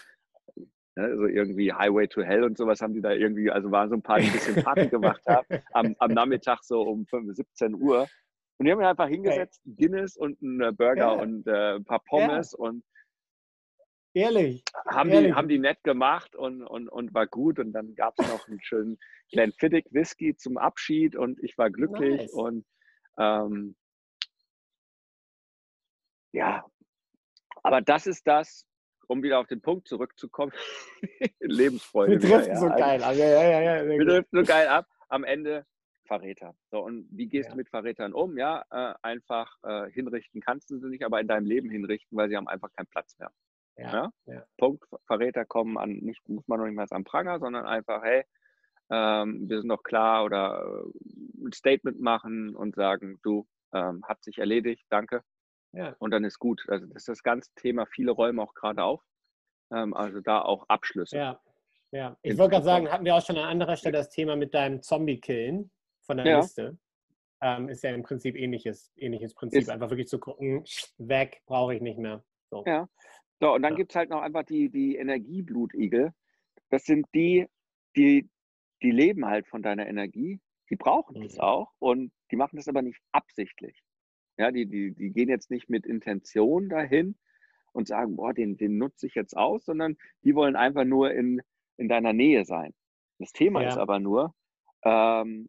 Ne, 0.96 1.16
so 1.16 1.26
irgendwie 1.26 1.72
Highway 1.72 2.06
to 2.06 2.22
Hell 2.22 2.44
und 2.44 2.56
sowas 2.56 2.80
haben 2.80 2.94
die 2.94 3.00
da 3.00 3.10
irgendwie, 3.10 3.50
also 3.50 3.70
waren 3.72 3.88
so 3.88 3.96
ein 3.96 4.02
paar, 4.02 4.20
die 4.20 4.26
ein 4.26 4.32
bisschen 4.32 4.62
Party 4.62 4.86
gemacht 4.88 5.22
haben, 5.26 5.46
am, 5.72 5.96
am 5.98 6.12
Nachmittag 6.12 6.62
so 6.62 6.82
um 6.82 7.04
5, 7.06 7.34
17 7.34 7.74
Uhr. 7.74 8.06
Und 8.58 8.66
die 8.66 8.70
haben 8.70 8.78
mich 8.78 8.86
einfach 8.86 9.08
hingesetzt, 9.08 9.60
hey. 9.64 9.74
Guinness 9.74 10.16
und 10.16 10.40
ein 10.40 10.60
äh, 10.60 10.72
Burger 10.72 10.96
ja. 10.96 11.10
und 11.10 11.46
äh, 11.48 11.74
ein 11.74 11.84
paar 11.84 12.00
Pommes 12.04 12.52
ja. 12.52 12.64
und 12.64 12.84
Ehrlich. 14.16 14.62
Haben, 14.86 15.10
Ehrlich. 15.10 15.32
Die, 15.32 15.34
haben 15.34 15.48
die 15.48 15.58
nett 15.58 15.82
gemacht 15.82 16.36
und, 16.36 16.62
und, 16.62 16.88
und 16.88 17.12
war 17.12 17.26
gut. 17.26 17.58
Und 17.58 17.72
dann 17.72 17.96
gab 17.96 18.14
es 18.16 18.28
noch 18.28 18.46
einen 18.46 18.62
schönen 18.62 18.96
Glenfiddich 19.32 19.86
Whisky 19.90 20.36
zum 20.36 20.56
Abschied 20.56 21.16
und 21.16 21.42
ich 21.42 21.58
war 21.58 21.68
glücklich. 21.68 22.20
Nice. 22.20 22.32
Und 22.32 22.64
ähm, 23.18 23.74
ja, 26.32 26.64
aber 27.64 27.80
das 27.80 28.06
ist 28.06 28.26
das, 28.26 28.66
um 29.08 29.22
wieder 29.22 29.38
auf 29.38 29.46
den 29.46 29.60
Punkt 29.60 29.88
zurückzukommen, 29.88 30.52
Lebensfreude. 31.40 32.22
Wir 32.22 32.30
driften 32.30 32.54
ja, 32.54 32.60
so 32.60 32.68
geil 32.68 33.02
ab. 33.02 33.14
Ja, 33.14 33.26
ja, 33.26 33.60
ja, 33.60 33.86
wir 33.86 34.04
driften 34.04 34.38
so 34.38 34.44
geil 34.44 34.68
ab. 34.68 34.86
am 35.08 35.24
Ende 35.24 35.66
Verräter. 36.06 36.54
So, 36.70 36.80
und 36.80 37.08
wie 37.10 37.26
gehst 37.26 37.48
ja. 37.48 37.52
du 37.52 37.56
mit 37.56 37.68
Verrätern 37.70 38.12
um? 38.12 38.36
Ja, 38.36 38.64
äh, 38.70 38.94
einfach 39.02 39.56
äh, 39.62 39.90
hinrichten 39.90 40.40
kannst 40.40 40.70
du 40.70 40.78
sie 40.78 40.88
nicht, 40.88 41.04
aber 41.04 41.20
in 41.20 41.28
deinem 41.28 41.46
Leben 41.46 41.70
hinrichten, 41.70 42.16
weil 42.16 42.28
sie 42.28 42.36
haben 42.36 42.48
einfach 42.48 42.70
keinen 42.72 42.86
Platz 42.86 43.18
mehr. 43.18 43.30
Ja, 43.76 43.92
ja? 43.92 44.12
ja. 44.26 44.44
Punkt. 44.58 44.84
Verräter 45.06 45.44
kommen 45.44 45.78
an, 45.78 45.92
nicht, 45.92 46.28
muss 46.28 46.46
man 46.46 46.60
noch 46.60 46.66
nicht 46.66 46.76
mal 46.76 46.86
am 46.90 47.04
Pranger, 47.04 47.40
sondern 47.40 47.66
einfach, 47.66 48.02
hey, 48.02 48.24
ähm, 48.90 49.48
wir 49.48 49.60
sind 49.60 49.68
doch 49.68 49.82
klar 49.82 50.24
oder 50.24 50.84
äh, 50.84 51.46
ein 51.46 51.52
Statement 51.52 52.00
machen 52.00 52.54
und 52.54 52.74
sagen, 52.74 53.18
du, 53.22 53.46
ähm, 53.72 54.04
hat 54.06 54.22
sich 54.22 54.38
erledigt, 54.38 54.84
danke. 54.88 55.22
Ja. 55.74 55.94
Und 55.98 56.10
dann 56.10 56.24
ist 56.24 56.38
gut. 56.38 56.64
Also 56.68 56.86
das 56.86 56.96
ist 56.96 57.08
das 57.08 57.22
ganze 57.22 57.50
Thema, 57.56 57.86
viele 57.86 58.12
räumen 58.12 58.38
auch 58.40 58.54
gerade 58.54 58.82
auf. 58.82 59.02
Ähm, 59.72 59.94
also 59.94 60.20
da 60.20 60.42
auch 60.42 60.68
Abschlüsse. 60.68 61.16
Ja, 61.16 61.40
ja. 61.90 62.16
Ich 62.22 62.36
wollte 62.38 62.52
gerade 62.52 62.64
sagen, 62.64 62.90
hatten 62.90 63.04
wir 63.04 63.14
auch 63.14 63.24
schon 63.24 63.38
an 63.38 63.48
anderer 63.48 63.76
Stelle 63.76 63.98
das 63.98 64.10
Thema 64.10 64.36
mit 64.36 64.54
deinem 64.54 64.82
Zombie-Killen 64.82 65.70
von 66.02 66.16
der 66.16 66.26
ja. 66.26 66.40
Liste. 66.40 66.78
Ähm, 67.40 67.68
ist 67.68 67.82
ja 67.82 67.90
im 67.90 68.02
Prinzip 68.02 68.36
ähnliches, 68.36 68.92
ähnliches 68.96 69.34
Prinzip. 69.34 69.60
Ist 69.60 69.70
einfach 69.70 69.90
wirklich 69.90 70.08
zu 70.08 70.18
gucken, 70.18 70.64
weg, 70.98 71.42
brauche 71.46 71.74
ich 71.74 71.80
nicht 71.80 71.98
mehr. 71.98 72.24
So. 72.50 72.64
Ja. 72.66 72.88
So, 73.40 73.52
und 73.52 73.62
dann 73.62 73.72
ja. 73.72 73.76
gibt 73.76 73.92
es 73.92 73.96
halt 73.96 74.10
noch 74.10 74.22
einfach 74.22 74.44
die, 74.44 74.70
die 74.70 74.96
Energieblutigel. 74.96 76.12
Das 76.70 76.84
sind 76.84 77.06
die, 77.14 77.46
die, 77.96 78.28
die 78.82 78.90
leben 78.90 79.26
halt 79.26 79.46
von 79.46 79.62
deiner 79.62 79.86
Energie. 79.86 80.40
Die 80.70 80.76
brauchen 80.76 81.18
mhm. 81.18 81.24
das 81.24 81.38
auch 81.38 81.72
und 81.78 82.12
die 82.30 82.36
machen 82.36 82.56
das 82.56 82.68
aber 82.68 82.82
nicht 82.82 83.00
absichtlich. 83.12 83.82
Ja, 84.36 84.50
die, 84.50 84.66
die, 84.66 84.92
die 84.92 85.10
gehen 85.10 85.28
jetzt 85.28 85.50
nicht 85.50 85.68
mit 85.70 85.86
Intention 85.86 86.68
dahin 86.68 87.16
und 87.72 87.88
sagen, 87.88 88.16
boah, 88.16 88.32
den, 88.32 88.56
den 88.56 88.78
nutze 88.78 89.06
ich 89.06 89.14
jetzt 89.14 89.36
aus, 89.36 89.64
sondern 89.64 89.96
die 90.22 90.34
wollen 90.34 90.56
einfach 90.56 90.84
nur 90.84 91.12
in, 91.12 91.40
in 91.76 91.88
deiner 91.88 92.12
Nähe 92.12 92.44
sein. 92.44 92.74
Das 93.18 93.32
Thema 93.32 93.62
ja. 93.62 93.68
ist 93.68 93.76
aber 93.76 94.00
nur, 94.00 94.34
ähm, 94.84 95.48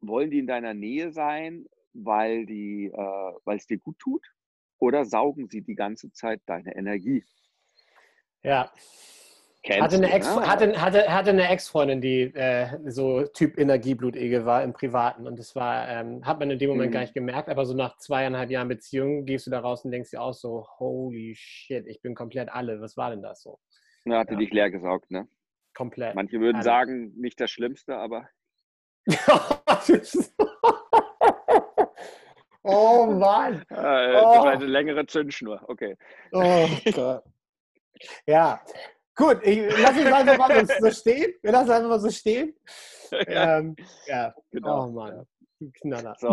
wollen 0.00 0.30
die 0.30 0.38
in 0.38 0.46
deiner 0.46 0.74
Nähe 0.74 1.12
sein, 1.12 1.66
weil 1.92 2.46
die, 2.46 2.86
äh, 2.86 3.32
weil 3.44 3.56
es 3.56 3.66
dir 3.66 3.78
gut 3.78 3.98
tut? 3.98 4.24
Oder 4.78 5.04
saugen 5.04 5.48
sie 5.48 5.62
die 5.62 5.74
ganze 5.74 6.10
Zeit 6.12 6.40
deine 6.46 6.74
Energie? 6.74 7.24
Ja. 8.42 8.72
Hatte 9.68 9.96
eine, 9.96 10.10
Ex, 10.10 10.34
ne? 10.34 10.46
hatte, 10.46 10.80
hatte, 10.80 11.12
hatte 11.12 11.30
eine 11.30 11.48
Ex-Freundin, 11.48 12.00
die 12.00 12.22
äh, 12.34 12.78
so 12.90 13.24
Typ 13.26 13.58
Energieblutegel 13.58 14.46
war 14.46 14.62
im 14.62 14.72
Privaten. 14.72 15.26
Und 15.26 15.38
das 15.38 15.54
war, 15.54 15.86
ähm, 15.88 16.24
hat 16.24 16.38
man 16.38 16.50
in 16.50 16.58
dem 16.58 16.70
Moment 16.70 16.90
mhm. 16.90 16.94
gar 16.94 17.00
nicht 17.00 17.14
gemerkt, 17.14 17.48
aber 17.48 17.66
so 17.66 17.74
nach 17.74 17.98
zweieinhalb 17.98 18.50
Jahren 18.50 18.68
Beziehung 18.68 19.26
gehst 19.26 19.46
du 19.46 19.50
da 19.50 19.60
raus 19.60 19.84
und 19.84 19.90
denkst 19.90 20.10
dir 20.10 20.22
auch 20.22 20.32
so, 20.32 20.66
holy 20.78 21.34
shit, 21.36 21.86
ich 21.86 22.00
bin 22.00 22.14
komplett 22.14 22.48
alle. 22.48 22.80
Was 22.80 22.96
war 22.96 23.10
denn 23.10 23.22
das 23.22 23.42
so? 23.42 23.58
Ja, 24.06 24.20
hatte 24.20 24.32
ja. 24.32 24.38
dich 24.38 24.50
leer 24.50 24.70
gesaugt, 24.70 25.10
ne? 25.10 25.28
Komplett. 25.74 26.14
Manche 26.14 26.40
würden 26.40 26.56
alle. 26.56 26.64
sagen, 26.64 27.12
nicht 27.16 27.38
das 27.38 27.50
Schlimmste, 27.50 27.96
aber 27.96 28.28
oh 32.62 33.06
Mann. 33.06 33.64
Äh, 33.70 34.22
oh. 34.22 34.42
Eine 34.42 34.66
längere 34.66 35.06
Zündschnur, 35.06 35.62
okay. 35.68 35.96
Oh 36.32 36.66
Gott. 36.92 37.24
Ja, 38.26 38.62
gut, 39.14 39.40
ich, 39.42 39.60
lass 39.78 39.96
uns 39.96 40.06
einfach 40.06 40.38
mal 40.38 40.66
so 40.66 40.90
stehen. 41.00 41.34
Wir 41.42 41.52
lassen 41.52 41.70
einfach 41.70 41.88
mal 41.88 42.00
so 42.00 42.10
stehen. 42.10 42.54
Ja, 43.10 43.58
ähm, 43.58 43.76
ja. 44.06 44.34
Genau. 44.50 44.84
oh 44.84 44.90
Mann, 44.90 45.26
Knaller. 45.80 46.14
So. 46.18 46.30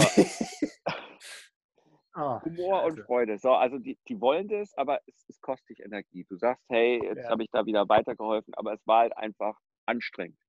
Oh, 2.16 2.42
Humor 2.46 2.84
und 2.84 3.00
Freude. 3.02 3.38
So, 3.38 3.52
also 3.52 3.78
die, 3.78 3.98
die 4.08 4.20
wollen 4.22 4.48
das, 4.48 4.74
aber 4.78 5.00
es, 5.08 5.26
es 5.28 5.42
kostet 5.42 5.70
dich 5.70 5.80
Energie. 5.84 6.26
Du 6.30 6.38
sagst, 6.38 6.64
hey, 6.70 7.02
jetzt 7.04 7.24
ja. 7.24 7.30
habe 7.30 7.44
ich 7.44 7.50
da 7.52 7.66
wieder 7.66 7.88
weitergeholfen, 7.90 8.54
aber 8.56 8.74
es 8.74 8.86
war 8.86 9.02
halt 9.02 9.18
einfach 9.18 9.58
anstrengend. 9.86 10.40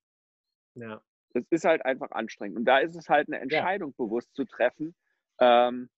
Ja. 0.75 1.00
Es 1.35 1.47
ist 1.50 1.64
halt 1.64 1.85
einfach 1.85 2.11
anstrengend. 2.12 2.58
Und 2.58 2.64
da 2.64 2.78
ist 2.78 2.97
es 2.97 3.08
halt 3.08 3.28
eine 3.28 3.40
Entscheidung 3.40 3.90
ja. 3.90 4.04
bewusst 4.04 4.35
zu 4.35 4.44
treffen. 4.44 4.94
Ähm, 5.40 5.90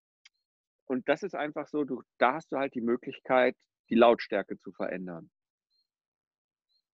und 0.87 1.09
das 1.09 1.23
ist 1.23 1.35
einfach 1.35 1.69
so, 1.69 1.85
du, 1.85 2.03
da 2.19 2.35
hast 2.35 2.51
du 2.51 2.57
halt 2.57 2.75
die 2.75 2.81
Möglichkeit, 2.81 3.57
die 3.91 3.95
Lautstärke 3.95 4.59
zu 4.59 4.73
verändern. 4.73 5.31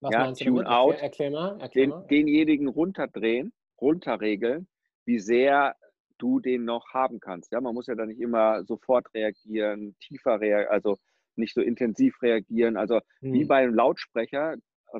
Was 0.00 0.12
ja, 0.12 0.32
Tune 0.32 0.68
out, 0.68 0.96
erklär, 1.00 1.30
mal, 1.30 1.60
erklär 1.60 1.86
den, 1.86 2.08
denjenigen 2.08 2.68
runterdrehen, 2.68 3.52
runterregeln, 3.80 4.68
wie 5.04 5.18
sehr 5.18 5.74
du 6.18 6.40
den 6.40 6.64
noch 6.64 6.92
haben 6.92 7.20
kannst. 7.20 7.52
Ja, 7.52 7.60
man 7.60 7.74
muss 7.74 7.86
ja 7.86 7.94
da 7.94 8.06
nicht 8.06 8.20
immer 8.20 8.64
sofort 8.64 9.12
reagieren, 9.14 9.96
tiefer 10.00 10.40
reagieren, 10.40 10.72
also 10.72 10.96
nicht 11.36 11.54
so 11.54 11.60
intensiv 11.60 12.20
reagieren. 12.22 12.76
Also 12.76 13.00
hm. 13.20 13.32
wie 13.32 13.44
beim 13.44 13.74
Lautsprecher, 13.74 14.56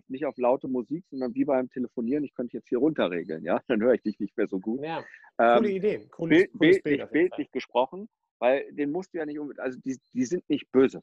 nicht 0.09 0.27
auf 0.27 0.37
laute 0.37 0.69
Musik, 0.69 1.05
sondern 1.11 1.35
wie 1.35 1.45
beim 1.45 1.71
Telefonieren, 1.71 2.25
ich 2.25 2.35
könnte 2.35 2.57
jetzt 2.57 2.69
hier 2.69 2.79
runterregeln, 2.79 3.45
ja, 3.45 3.61
dann 3.69 3.83
höre 3.83 3.95
ich 3.95 4.03
dich 4.03 4.19
nicht 4.19 4.37
mehr 4.37 4.47
so 4.47 4.59
gut. 4.59 4.83
Ja, 4.83 5.05
coole 5.39 5.71
ähm, 5.71 5.77
Idee. 5.77 6.07
Cooles, 6.11 6.39
Bild, 6.39 6.53
cooles 6.53 6.83
bildlich, 6.83 7.11
bildlich 7.11 7.51
gesprochen, 7.51 8.09
weil 8.39 8.71
den 8.73 8.91
musst 8.91 9.15
du 9.15 9.19
ja 9.19 9.27
nicht 9.27 9.39
unbedingt, 9.39 9.65
also 9.65 9.79
die, 9.81 9.99
die 10.13 10.25
sind 10.25 10.49
nicht 10.51 10.71
böse. 10.73 11.01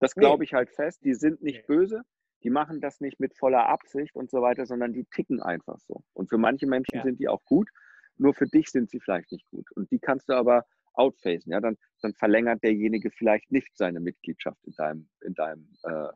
Das 0.00 0.14
glaube 0.14 0.44
ich 0.44 0.54
halt 0.54 0.70
fest, 0.70 1.00
die 1.04 1.14
sind 1.14 1.42
nicht 1.42 1.68
nee. 1.68 1.76
böse, 1.76 2.02
die 2.42 2.50
machen 2.50 2.80
das 2.80 3.00
nicht 3.00 3.20
mit 3.20 3.34
voller 3.36 3.66
Absicht 3.66 4.14
und 4.14 4.30
so 4.30 4.42
weiter, 4.42 4.66
sondern 4.66 4.92
die 4.92 5.04
ticken 5.04 5.42
einfach 5.42 5.78
so. 5.80 6.02
Und 6.12 6.28
für 6.28 6.38
manche 6.38 6.66
Menschen 6.66 6.96
ja. 6.96 7.02
sind 7.02 7.18
die 7.18 7.28
auch 7.28 7.44
gut, 7.44 7.68
nur 8.16 8.34
für 8.34 8.46
dich 8.46 8.68
sind 8.68 8.90
sie 8.90 9.00
vielleicht 9.00 9.32
nicht 9.32 9.48
gut. 9.50 9.66
Und 9.74 9.90
die 9.90 9.98
kannst 9.98 10.28
du 10.28 10.34
aber 10.34 10.64
outfacen, 10.94 11.52
ja, 11.52 11.60
dann, 11.60 11.76
dann 12.02 12.12
verlängert 12.14 12.62
derjenige 12.62 13.10
vielleicht 13.10 13.50
nicht 13.52 13.76
seine 13.76 14.00
Mitgliedschaft 14.00 14.58
in 14.64 14.72
deinem, 14.76 15.08
in 15.20 15.34
deinem 15.34 15.68
äh, 15.84 16.08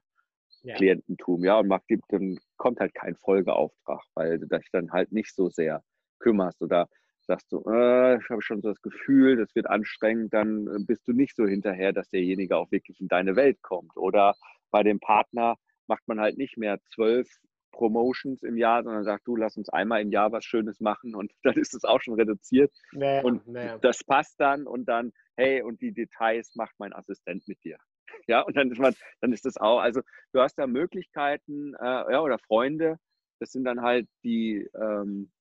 ja. 0.63 0.75
Kliententum, 0.77 1.45
ja, 1.45 1.59
und 1.59 1.69
macht, 1.69 1.85
dann 2.09 2.39
kommt 2.57 2.81
halt 2.81 2.95
kein 2.95 3.17
Folgeauftrag, 3.17 4.03
weil 4.15 4.39
du 4.39 4.47
dich 4.47 4.69
dann 4.73 4.91
halt 4.93 5.13
nicht 5.13 5.35
so 5.35 5.51
sehr 5.51 5.83
kümmerst 6.19 6.61
oder 6.63 6.89
sagst 7.27 7.53
du, 7.53 7.63
äh, 7.69 8.19
ich 8.19 8.29
habe 8.31 8.43
schon 8.43 8.61
so 8.63 8.69
das 8.69 8.83
Gefühl, 8.83 9.37
das 9.37 9.55
wird 9.55 9.69
anstrengend, 9.69 10.35
dann 10.35 10.67
äh, 10.67 10.85
bist 10.85 11.07
du 11.07 11.13
nicht 11.13 11.37
so 11.37 11.47
hinterher, 11.47 11.93
dass 11.93 12.11
derjenige 12.11 12.57
auch 12.57 12.71
wirklich 12.71 13.01
in 13.01 13.09
deine 13.09 13.37
Welt 13.37 13.63
kommt. 13.63 13.97
Oder 13.97 14.35
bei 14.71 14.83
dem 14.83 14.99
Partner 14.99 15.57
macht 15.87 16.07
man 16.07 16.21
halt 16.21 16.39
nicht 16.39 16.57
mehr 16.57 16.79
zwölf 16.95 17.29
Promotions 17.73 18.43
im 18.43 18.57
Jahr, 18.57 18.85
sondern 18.85 19.03
sagt, 19.03 19.27
du 19.27 19.35
lass 19.35 19.57
uns 19.57 19.69
einmal 19.71 20.03
im 20.03 20.13
Jahr 20.13 20.31
was 20.31 20.45
Schönes 20.45 20.79
machen 20.81 21.15
und 21.15 21.33
dann 21.43 21.55
ist 21.55 21.75
es 21.75 21.85
auch 21.85 22.01
schon 22.01 22.15
reduziert. 22.15 22.73
Naja, 22.93 23.23
und 23.23 23.47
naja. 23.49 23.79
das 23.79 24.05
passt 24.05 24.39
dann 24.39 24.67
und 24.67 24.85
dann, 24.87 25.13
hey, 25.37 25.63
und 25.63 25.81
die 25.81 25.93
Details 25.93 26.55
macht 26.55 26.75
mein 26.79 26.93
Assistent 26.93 27.47
mit 27.49 27.63
dir. 27.65 27.79
Ja, 28.27 28.43
und 28.43 28.55
dann 28.57 28.71
ist 28.71 28.79
man, 28.79 28.95
dann 29.23 29.33
ist 29.33 29.47
das 29.47 29.57
auch, 29.57 29.79
also 29.79 30.03
du 30.33 30.41
hast 30.41 30.57
da 30.57 30.67
Möglichkeiten, 30.67 31.75
äh, 31.81 32.13
ja, 32.13 32.21
oder 32.21 32.39
Freunde, 32.39 32.99
das 33.41 33.53
sind 33.53 33.65
dann 33.65 33.81
halt 33.81 34.07
die, 34.23 34.69
ähm, 34.75 35.33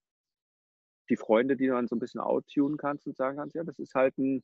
die 1.09 1.17
Freunde, 1.17 1.57
die 1.57 1.67
du 1.67 1.73
dann 1.73 1.87
so 1.87 1.95
ein 1.97 1.99
bisschen 1.99 2.21
outtunen 2.21 2.77
kannst 2.77 3.05
und 3.07 3.17
sagen 3.17 3.37
kannst, 3.37 3.55
ja, 3.55 3.65
das 3.65 3.77
ist 3.77 3.93
halt 3.93 4.17
ein, 4.17 4.41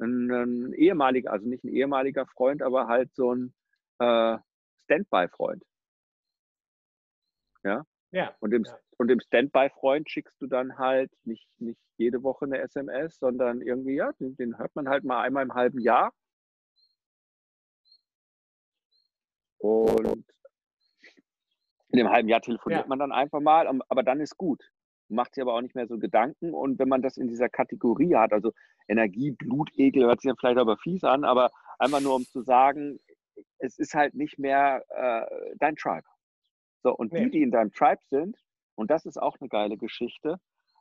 ein, 0.00 0.30
ein 0.30 0.72
ehemaliger, 0.72 1.30
also 1.30 1.48
nicht 1.48 1.62
ein 1.62 1.68
ehemaliger 1.68 2.26
Freund, 2.26 2.62
aber 2.62 2.88
halt 2.88 3.14
so 3.14 3.32
ein 3.32 3.54
äh, 4.00 4.38
Standby-Freund. 4.88 5.62
Ja. 7.64 7.84
Ja. 8.10 8.34
Und 8.40 8.50
dem, 8.52 8.64
ja. 8.64 8.78
und 8.96 9.08
dem 9.08 9.20
Standby-Freund 9.20 10.08
schickst 10.10 10.40
du 10.40 10.46
dann 10.46 10.78
halt 10.78 11.12
nicht, 11.24 11.46
nicht 11.58 11.80
jede 11.98 12.22
Woche 12.22 12.46
eine 12.46 12.58
SMS, 12.58 13.18
sondern 13.18 13.60
irgendwie, 13.60 13.96
ja, 13.96 14.12
den, 14.18 14.36
den 14.36 14.58
hört 14.58 14.74
man 14.74 14.88
halt 14.88 15.04
mal 15.04 15.22
einmal 15.22 15.42
im 15.44 15.54
halben 15.54 15.80
Jahr 15.80 16.12
Und 19.58 20.24
in 21.90 21.98
dem 21.98 22.08
halben 22.08 22.28
Jahr 22.28 22.40
telefoniert 22.40 22.82
ja. 22.82 22.88
man 22.88 22.98
dann 22.98 23.12
einfach 23.12 23.40
mal, 23.40 23.68
aber 23.88 24.02
dann 24.02 24.20
ist 24.20 24.36
gut. 24.36 24.62
Macht 25.08 25.34
sich 25.34 25.42
aber 25.42 25.54
auch 25.54 25.62
nicht 25.62 25.74
mehr 25.74 25.86
so 25.86 25.98
Gedanken. 25.98 26.52
Und 26.52 26.78
wenn 26.78 26.88
man 26.88 27.00
das 27.00 27.16
in 27.16 27.28
dieser 27.28 27.48
Kategorie 27.48 28.14
hat, 28.14 28.32
also 28.32 28.52
Energie, 28.88 29.30
Blutegel, 29.30 30.04
hört 30.04 30.20
sich 30.20 30.28
ja 30.28 30.34
vielleicht 30.38 30.58
aber 30.58 30.76
fies 30.76 31.02
an, 31.02 31.24
aber 31.24 31.50
einfach 31.78 32.00
nur 32.00 32.14
um 32.14 32.24
zu 32.24 32.42
sagen, 32.42 33.00
es 33.58 33.78
ist 33.78 33.94
halt 33.94 34.14
nicht 34.14 34.38
mehr 34.38 34.84
äh, 34.88 35.54
dein 35.58 35.76
Tribe. 35.76 36.06
So, 36.82 36.94
und 36.94 37.12
nee. 37.12 37.24
die, 37.24 37.30
die 37.30 37.42
in 37.42 37.50
deinem 37.50 37.72
Tribe 37.72 38.00
sind, 38.08 38.36
und 38.74 38.90
das 38.90 39.06
ist 39.06 39.20
auch 39.20 39.36
eine 39.40 39.48
geile 39.48 39.76
Geschichte, 39.76 40.38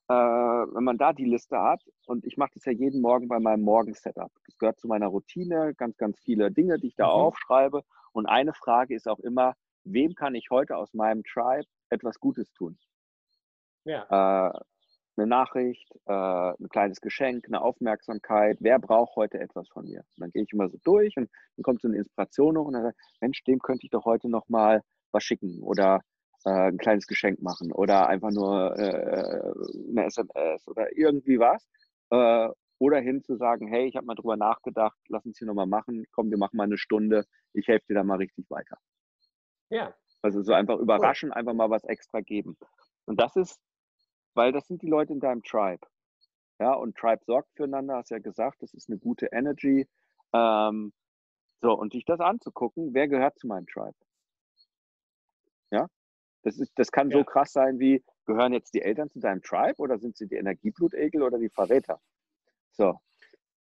äh, 0.09 0.13
wenn 0.13 0.83
man 0.83 0.97
da 0.97 1.13
die 1.13 1.25
Liste 1.25 1.59
hat, 1.59 1.81
und 2.05 2.25
ich 2.25 2.37
mache 2.37 2.51
das 2.53 2.65
ja 2.65 2.71
jeden 2.71 3.01
Morgen 3.01 3.27
bei 3.27 3.39
meinem 3.39 3.63
Morgen-Setup. 3.63 4.31
Das 4.45 4.57
gehört 4.57 4.79
zu 4.79 4.87
meiner 4.87 5.07
Routine, 5.07 5.73
ganz, 5.75 5.97
ganz 5.97 6.19
viele 6.19 6.51
Dinge, 6.51 6.77
die 6.79 6.87
ich 6.87 6.95
da 6.95 7.07
mhm. 7.07 7.11
aufschreibe. 7.11 7.83
Und 8.13 8.25
eine 8.25 8.53
Frage 8.53 8.95
ist 8.95 9.07
auch 9.07 9.19
immer, 9.19 9.55
wem 9.83 10.15
kann 10.15 10.35
ich 10.35 10.49
heute 10.49 10.77
aus 10.77 10.93
meinem 10.93 11.23
Tribe 11.23 11.67
etwas 11.89 12.19
Gutes 12.19 12.51
tun? 12.53 12.77
Ja. 13.83 14.49
Äh, 14.49 14.59
eine 15.17 15.27
Nachricht, 15.27 15.89
äh, 16.05 16.11
ein 16.13 16.69
kleines 16.69 17.01
Geschenk, 17.01 17.45
eine 17.47 17.61
Aufmerksamkeit. 17.61 18.57
Wer 18.59 18.79
braucht 18.79 19.15
heute 19.15 19.39
etwas 19.39 19.67
von 19.69 19.85
mir? 19.85 19.99
Und 19.99 20.21
dann 20.21 20.31
gehe 20.31 20.43
ich 20.43 20.53
immer 20.53 20.69
so 20.69 20.77
durch 20.83 21.17
und 21.17 21.29
dann 21.55 21.63
kommt 21.63 21.81
so 21.81 21.87
eine 21.87 21.97
Inspiration 21.97 22.57
hoch 22.57 22.67
und 22.67 22.73
dann 22.73 22.83
sage 22.83 22.95
ich, 22.97 23.21
Mensch, 23.21 23.43
dem 23.43 23.59
könnte 23.59 23.85
ich 23.85 23.91
doch 23.91 24.05
heute 24.05 24.29
noch 24.29 24.47
mal 24.49 24.83
was 25.11 25.23
schicken 25.23 25.61
oder 25.61 26.01
äh, 26.45 26.69
ein 26.69 26.77
kleines 26.77 27.07
Geschenk 27.07 27.41
machen 27.41 27.71
oder 27.71 28.07
einfach 28.07 28.31
nur 28.31 28.77
äh, 28.77 29.51
eine 29.89 30.05
SMS 30.05 30.67
oder 30.67 30.95
irgendwie 30.95 31.39
was. 31.39 31.67
Äh, 32.09 32.49
oder 32.79 32.99
hin 32.99 33.23
zu 33.23 33.35
sagen, 33.37 33.67
hey, 33.67 33.87
ich 33.87 33.95
habe 33.95 34.05
mal 34.05 34.15
drüber 34.15 34.37
nachgedacht, 34.37 34.97
lass 35.07 35.25
uns 35.25 35.39
hier 35.39 35.47
nochmal 35.47 35.65
machen, 35.65 36.05
komm, 36.11 36.29
wir 36.29 36.37
machen 36.37 36.57
mal 36.57 36.65
eine 36.65 36.77
Stunde, 36.77 37.25
ich 37.53 37.67
helfe 37.67 37.87
dir 37.87 37.95
da 37.95 38.03
mal 38.03 38.17
richtig 38.17 38.49
weiter. 38.49 38.77
Ja. 39.69 39.95
Also 40.21 40.41
so 40.41 40.53
einfach 40.53 40.77
überraschen, 40.77 41.29
cool. 41.29 41.35
einfach 41.35 41.53
mal 41.53 41.69
was 41.69 41.83
extra 41.85 42.21
geben. 42.21 42.57
Und 43.05 43.19
das 43.19 43.35
ist 43.35 43.59
weil 44.37 44.51
das 44.51 44.67
sind 44.67 44.83
die 44.83 44.87
Leute 44.87 45.13
in 45.13 45.19
deinem 45.19 45.43
Tribe. 45.43 45.85
Ja, 46.59 46.73
und 46.73 46.95
Tribe 46.95 47.23
sorgt 47.25 47.49
füreinander, 47.55 47.95
hast 47.95 48.11
ja 48.11 48.19
gesagt, 48.19 48.61
das 48.61 48.73
ist 48.73 48.89
eine 48.89 48.99
gute 48.99 49.27
Energy. 49.31 49.87
Ähm, 50.31 50.93
so, 51.59 51.73
und 51.73 51.91
sich 51.91 52.05
das 52.05 52.19
anzugucken, 52.19 52.93
wer 52.93 53.07
gehört 53.07 53.37
zu 53.39 53.47
meinem 53.47 53.65
Tribe? 53.67 53.97
Ja, 55.71 55.87
das, 56.43 56.57
ist, 56.59 56.71
das 56.75 56.91
kann 56.91 57.09
ja. 57.09 57.17
so 57.17 57.23
krass 57.23 57.51
sein 57.51 57.79
wie, 57.79 58.03
gehören 58.25 58.53
jetzt 58.53 58.73
die 58.73 58.81
Eltern 58.81 59.09
zu 59.09 59.19
deinem 59.19 59.41
Tribe 59.41 59.77
oder 59.77 59.97
sind 59.97 60.15
sie 60.15 60.27
die 60.27 60.35
Energieblutegel 60.35 61.23
oder 61.23 61.39
die 61.39 61.49
Verräter? 61.49 61.99
So. 62.71 62.99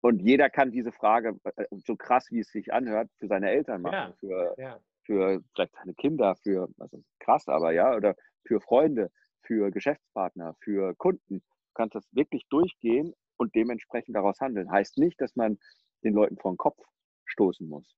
Und 0.00 0.20
jeder 0.20 0.50
kann 0.50 0.70
diese 0.70 0.92
Frage, 0.92 1.38
äh, 1.56 1.66
so 1.70 1.96
krass 1.96 2.30
wie 2.30 2.40
es 2.40 2.50
sich 2.50 2.72
anhört, 2.72 3.10
für 3.18 3.28
seine 3.28 3.50
Eltern 3.50 3.80
machen, 3.80 3.94
ja. 3.94 4.14
Für, 4.18 4.54
ja. 4.58 4.80
für 5.04 5.42
vielleicht 5.54 5.74
seine 5.76 5.94
Kinder, 5.94 6.34
für, 6.36 6.68
also 6.78 7.02
krass 7.20 7.48
aber, 7.48 7.72
ja, 7.72 7.94
oder 7.94 8.16
für 8.44 8.60
Freunde, 8.60 9.10
für 9.46 9.70
Geschäftspartner, 9.70 10.56
für 10.60 10.94
Kunden. 10.96 11.38
Du 11.38 11.72
kannst 11.74 11.94
das 11.94 12.06
wirklich 12.12 12.46
durchgehen 12.48 13.14
und 13.36 13.54
dementsprechend 13.54 14.16
daraus 14.16 14.40
handeln. 14.40 14.70
Heißt 14.70 14.98
nicht, 14.98 15.20
dass 15.20 15.36
man 15.36 15.58
den 16.02 16.14
Leuten 16.14 16.36
vor 16.36 16.52
den 16.52 16.58
Kopf 16.58 16.78
stoßen 17.24 17.68
muss. 17.68 17.96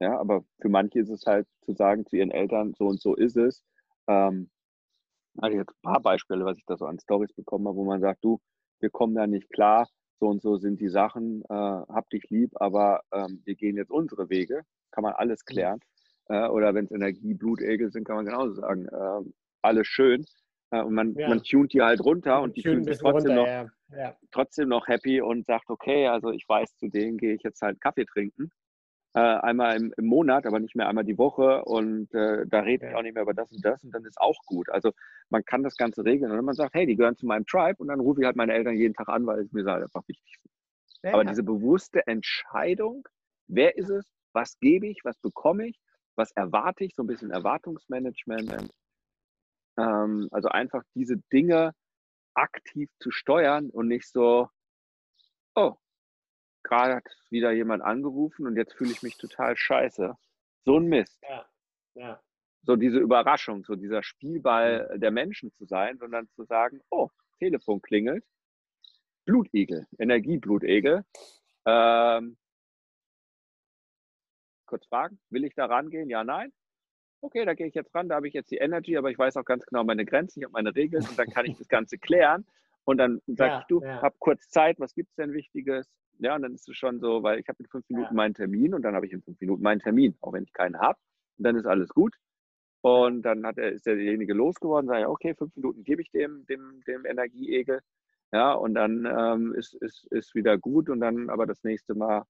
Ja, 0.00 0.18
aber 0.18 0.44
für 0.60 0.68
manche 0.68 1.00
ist 1.00 1.10
es 1.10 1.26
halt 1.26 1.46
zu 1.62 1.74
sagen 1.74 2.06
zu 2.06 2.16
ihren 2.16 2.30
Eltern, 2.30 2.74
so 2.78 2.86
und 2.86 3.00
so 3.00 3.14
ist 3.14 3.36
es. 3.36 3.62
Ähm, 4.06 4.50
also 5.36 5.58
jetzt 5.58 5.70
ein 5.70 5.92
paar 5.92 6.00
Beispiele, 6.00 6.44
was 6.44 6.56
ich 6.56 6.64
da 6.66 6.76
so 6.76 6.86
an 6.86 6.98
Stories 6.98 7.32
bekommen 7.32 7.66
habe, 7.66 7.76
wo 7.76 7.84
man 7.84 8.00
sagt, 8.00 8.24
du, 8.24 8.40
wir 8.80 8.90
kommen 8.90 9.14
da 9.14 9.26
nicht 9.26 9.50
klar, 9.50 9.88
so 10.20 10.26
und 10.28 10.42
so 10.42 10.56
sind 10.56 10.80
die 10.80 10.88
Sachen, 10.88 11.42
äh, 11.42 11.54
hab 11.54 12.08
dich 12.10 12.24
lieb, 12.30 12.52
aber 12.60 13.02
ähm, 13.12 13.42
wir 13.44 13.54
gehen 13.54 13.76
jetzt 13.76 13.90
unsere 13.90 14.30
Wege, 14.30 14.62
kann 14.90 15.02
man 15.02 15.14
alles 15.14 15.40
mhm. 15.42 15.52
klären. 15.52 15.80
Äh, 16.28 16.48
oder 16.48 16.74
wenn 16.74 16.86
es 16.86 16.90
Energie, 16.90 17.34
Blutegel 17.34 17.90
sind, 17.90 18.04
kann 18.04 18.16
man 18.16 18.26
genauso 18.26 18.54
sagen, 18.54 18.86
äh, 18.86 19.30
alles 19.62 19.86
schön. 19.86 20.24
Und 20.70 20.94
man, 20.94 21.14
ja. 21.14 21.28
man 21.28 21.42
tunt 21.42 21.72
die 21.72 21.80
halt 21.80 22.00
runter 22.04 22.42
und 22.42 22.56
die 22.56 22.62
fühlen 22.62 22.84
sich 22.84 22.98
trotzdem, 22.98 23.32
runter, 23.32 23.34
noch, 23.34 23.46
ja. 23.46 23.98
Ja. 23.98 24.16
trotzdem 24.30 24.68
noch 24.68 24.86
happy 24.86 25.20
und 25.20 25.46
sagt, 25.46 25.70
okay, 25.70 26.08
also 26.08 26.30
ich 26.30 26.46
weiß, 26.46 26.76
zu 26.76 26.88
denen 26.88 27.16
gehe 27.16 27.34
ich 27.34 27.42
jetzt 27.42 27.62
halt 27.62 27.80
Kaffee 27.80 28.04
trinken. 28.04 28.50
Äh, 29.14 29.20
einmal 29.20 29.76
im, 29.76 29.94
im, 29.96 30.04
Monat, 30.04 30.44
aber 30.44 30.60
nicht 30.60 30.76
mehr 30.76 30.86
einmal 30.86 31.04
die 31.04 31.16
Woche 31.16 31.64
und 31.64 32.12
äh, 32.12 32.44
da 32.46 32.60
rede 32.60 32.88
ich 32.88 32.94
auch 32.94 33.02
nicht 33.02 33.14
mehr 33.14 33.22
über 33.22 33.32
das 33.32 33.50
und 33.50 33.64
das 33.64 33.82
und 33.82 33.90
dann 33.92 34.04
ist 34.04 34.20
auch 34.20 34.36
gut. 34.44 34.68
Also 34.68 34.92
man 35.30 35.42
kann 35.44 35.62
das 35.62 35.76
Ganze 35.76 36.04
regeln 36.04 36.30
und 36.30 36.36
wenn 36.36 36.44
man 36.44 36.54
sagt, 36.54 36.74
hey, 36.74 36.84
die 36.84 36.94
gehören 36.94 37.16
zu 37.16 37.24
meinem 37.24 37.46
Tribe 37.46 37.76
und 37.78 37.88
dann 37.88 38.00
rufe 38.00 38.20
ich 38.20 38.26
halt 38.26 38.36
meine 38.36 38.52
Eltern 38.52 38.76
jeden 38.76 38.92
Tag 38.92 39.08
an, 39.08 39.26
weil 39.26 39.40
es 39.40 39.52
mir 39.52 39.64
halt 39.64 39.84
einfach 39.84 40.06
wichtig 40.06 40.36
ist. 40.44 40.54
Aber 41.04 41.24
diese 41.24 41.42
bewusste 41.42 42.06
Entscheidung, 42.06 43.08
wer 43.46 43.76
ist 43.78 43.88
es, 43.88 44.12
was 44.34 44.58
gebe 44.60 44.86
ich, 44.86 45.00
was 45.04 45.16
bekomme 45.18 45.68
ich, 45.68 45.80
was 46.14 46.30
erwarte 46.32 46.84
ich, 46.84 46.94
so 46.94 47.02
ein 47.02 47.06
bisschen 47.06 47.30
Erwartungsmanagement, 47.30 48.70
ähm, 49.78 50.28
also 50.30 50.48
einfach 50.48 50.82
diese 50.94 51.16
Dinge 51.32 51.72
aktiv 52.34 52.90
zu 53.00 53.10
steuern 53.10 53.70
und 53.70 53.88
nicht 53.88 54.08
so, 54.08 54.48
oh, 55.54 55.76
gerade 56.62 56.96
hat 56.96 57.04
wieder 57.30 57.52
jemand 57.52 57.82
angerufen 57.82 58.46
und 58.46 58.56
jetzt 58.56 58.74
fühle 58.74 58.90
ich 58.90 59.02
mich 59.02 59.16
total 59.16 59.56
scheiße. 59.56 60.14
So 60.64 60.78
ein 60.78 60.86
Mist. 60.86 61.18
Ja. 61.22 61.48
Ja. 61.94 62.20
So 62.62 62.76
diese 62.76 62.98
Überraschung, 62.98 63.64
so 63.64 63.76
dieser 63.76 64.02
Spielball 64.02 64.90
mhm. 64.92 65.00
der 65.00 65.10
Menschen 65.10 65.52
zu 65.52 65.64
sein, 65.64 65.98
sondern 65.98 66.28
zu 66.30 66.44
sagen, 66.44 66.80
oh, 66.90 67.08
Telefon 67.38 67.80
klingelt, 67.80 68.24
Blutegel, 69.24 69.86
Energieblutegel. 69.98 71.04
Ähm, 71.64 72.36
kurz 74.66 74.86
fragen, 74.86 75.20
will 75.30 75.44
ich 75.44 75.54
da 75.54 75.66
rangehen? 75.66 76.10
Ja, 76.10 76.24
nein 76.24 76.52
okay, 77.20 77.44
da 77.44 77.54
gehe 77.54 77.66
ich 77.66 77.74
jetzt 77.74 77.94
ran, 77.94 78.08
da 78.08 78.16
habe 78.16 78.28
ich 78.28 78.34
jetzt 78.34 78.50
die 78.50 78.56
Energy, 78.56 78.96
aber 78.96 79.10
ich 79.10 79.18
weiß 79.18 79.36
auch 79.36 79.44
ganz 79.44 79.64
genau 79.66 79.84
meine 79.84 80.04
Grenzen, 80.04 80.40
ich 80.40 80.44
habe 80.44 80.52
meine 80.52 80.74
Regeln 80.74 81.06
und 81.08 81.18
dann 81.18 81.28
kann 81.28 81.46
ich 81.46 81.56
das 81.58 81.68
Ganze 81.68 81.98
klären. 81.98 82.46
Und 82.84 82.98
dann 82.98 83.20
sage 83.26 83.52
ja, 83.52 83.60
ich, 83.60 83.66
du, 83.66 83.82
ja. 83.82 84.00
hab 84.00 84.18
kurz 84.18 84.48
Zeit, 84.48 84.80
was 84.80 84.94
gibt 84.94 85.10
es 85.10 85.16
denn 85.16 85.32
Wichtiges? 85.32 85.90
Ja, 86.20 86.34
und 86.34 86.42
dann 86.42 86.54
ist 86.54 86.68
es 86.68 86.76
schon 86.76 87.00
so, 87.00 87.22
weil 87.22 87.38
ich 87.38 87.48
habe 87.48 87.62
in 87.62 87.68
fünf 87.68 87.88
Minuten 87.88 88.14
ja. 88.14 88.16
meinen 88.16 88.34
Termin 88.34 88.74
und 88.74 88.82
dann 88.82 88.94
habe 88.94 89.06
ich 89.06 89.12
in 89.12 89.22
fünf 89.22 89.38
Minuten 89.40 89.62
meinen 89.62 89.80
Termin, 89.80 90.16
auch 90.20 90.32
wenn 90.32 90.44
ich 90.44 90.52
keinen 90.52 90.78
habe. 90.80 90.98
Und 91.36 91.44
dann 91.44 91.56
ist 91.56 91.66
alles 91.66 91.90
gut. 91.90 92.16
Und 92.80 93.22
dann 93.22 93.44
hat 93.46 93.58
er, 93.58 93.72
ist 93.72 93.86
derjenige 93.86 94.34
losgeworden, 94.34 94.88
sage 94.88 95.02
ich, 95.02 95.06
okay, 95.06 95.34
fünf 95.34 95.54
Minuten 95.56 95.84
gebe 95.84 96.00
ich 96.00 96.10
dem, 96.10 96.46
dem, 96.46 96.80
dem 96.86 97.04
Energieegel. 97.04 97.80
Ja, 98.32 98.52
und 98.52 98.74
dann 98.74 99.06
ähm, 99.06 99.54
ist, 99.54 99.74
ist, 99.74 100.06
ist 100.10 100.34
wieder 100.34 100.58
gut 100.58 100.88
und 100.90 101.00
dann 101.00 101.30
aber 101.30 101.46
das 101.46 101.64
nächste 101.64 101.94
Mal 101.94 102.24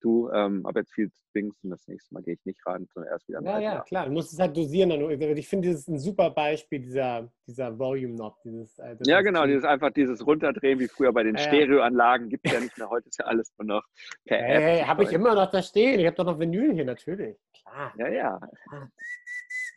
du, 0.00 0.30
ähm, 0.30 0.66
habe 0.66 0.80
jetzt 0.80 0.92
viel 0.92 1.10
Dings 1.34 1.56
und 1.62 1.70
das 1.70 1.86
nächste 1.86 2.14
Mal 2.14 2.22
gehe 2.22 2.34
ich 2.34 2.44
nicht 2.44 2.64
ran, 2.66 2.86
sondern 2.92 3.12
erst 3.12 3.28
wieder. 3.28 3.42
Ja, 3.42 3.58
ja, 3.58 3.80
klar, 3.80 4.06
du 4.06 4.12
musst 4.12 4.32
es 4.32 4.38
halt 4.38 4.56
dosieren. 4.56 4.90
Ich 5.36 5.48
finde, 5.48 5.70
das 5.70 5.80
ist 5.80 5.88
ein 5.88 5.98
super 5.98 6.30
Beispiel, 6.30 6.80
dieser, 6.80 7.30
dieser 7.46 7.78
Volume 7.78 8.14
Knob. 8.14 8.36
Dieses, 8.44 8.78
äh, 8.78 8.96
ja, 9.04 9.20
genau, 9.20 9.46
dieses 9.46 9.64
einfach 9.64 9.90
dieses 9.90 10.26
Runterdrehen, 10.26 10.78
wie 10.78 10.88
früher 10.88 11.12
bei 11.12 11.22
den 11.22 11.36
ja, 11.36 11.42
Stereoanlagen, 11.42 12.28
gibt 12.28 12.46
es 12.46 12.52
ja 12.52 12.60
nicht 12.60 12.76
mehr. 12.78 12.88
Heute 12.88 13.08
ist 13.08 13.18
ja 13.18 13.26
alles 13.26 13.52
nur 13.58 13.66
noch 13.66 13.84
per 14.24 14.38
hey, 14.38 14.80
App. 14.80 14.86
Habe 14.86 15.04
ich 15.04 15.12
immer 15.12 15.34
noch 15.34 15.50
da 15.50 15.62
stehen. 15.62 16.00
Ich 16.00 16.06
habe 16.06 16.16
doch 16.16 16.24
noch 16.24 16.38
Vinyl 16.38 16.72
hier, 16.72 16.84
natürlich. 16.84 17.36
Klar. 17.60 17.92
Ja, 17.98 18.08
ja. 18.08 18.40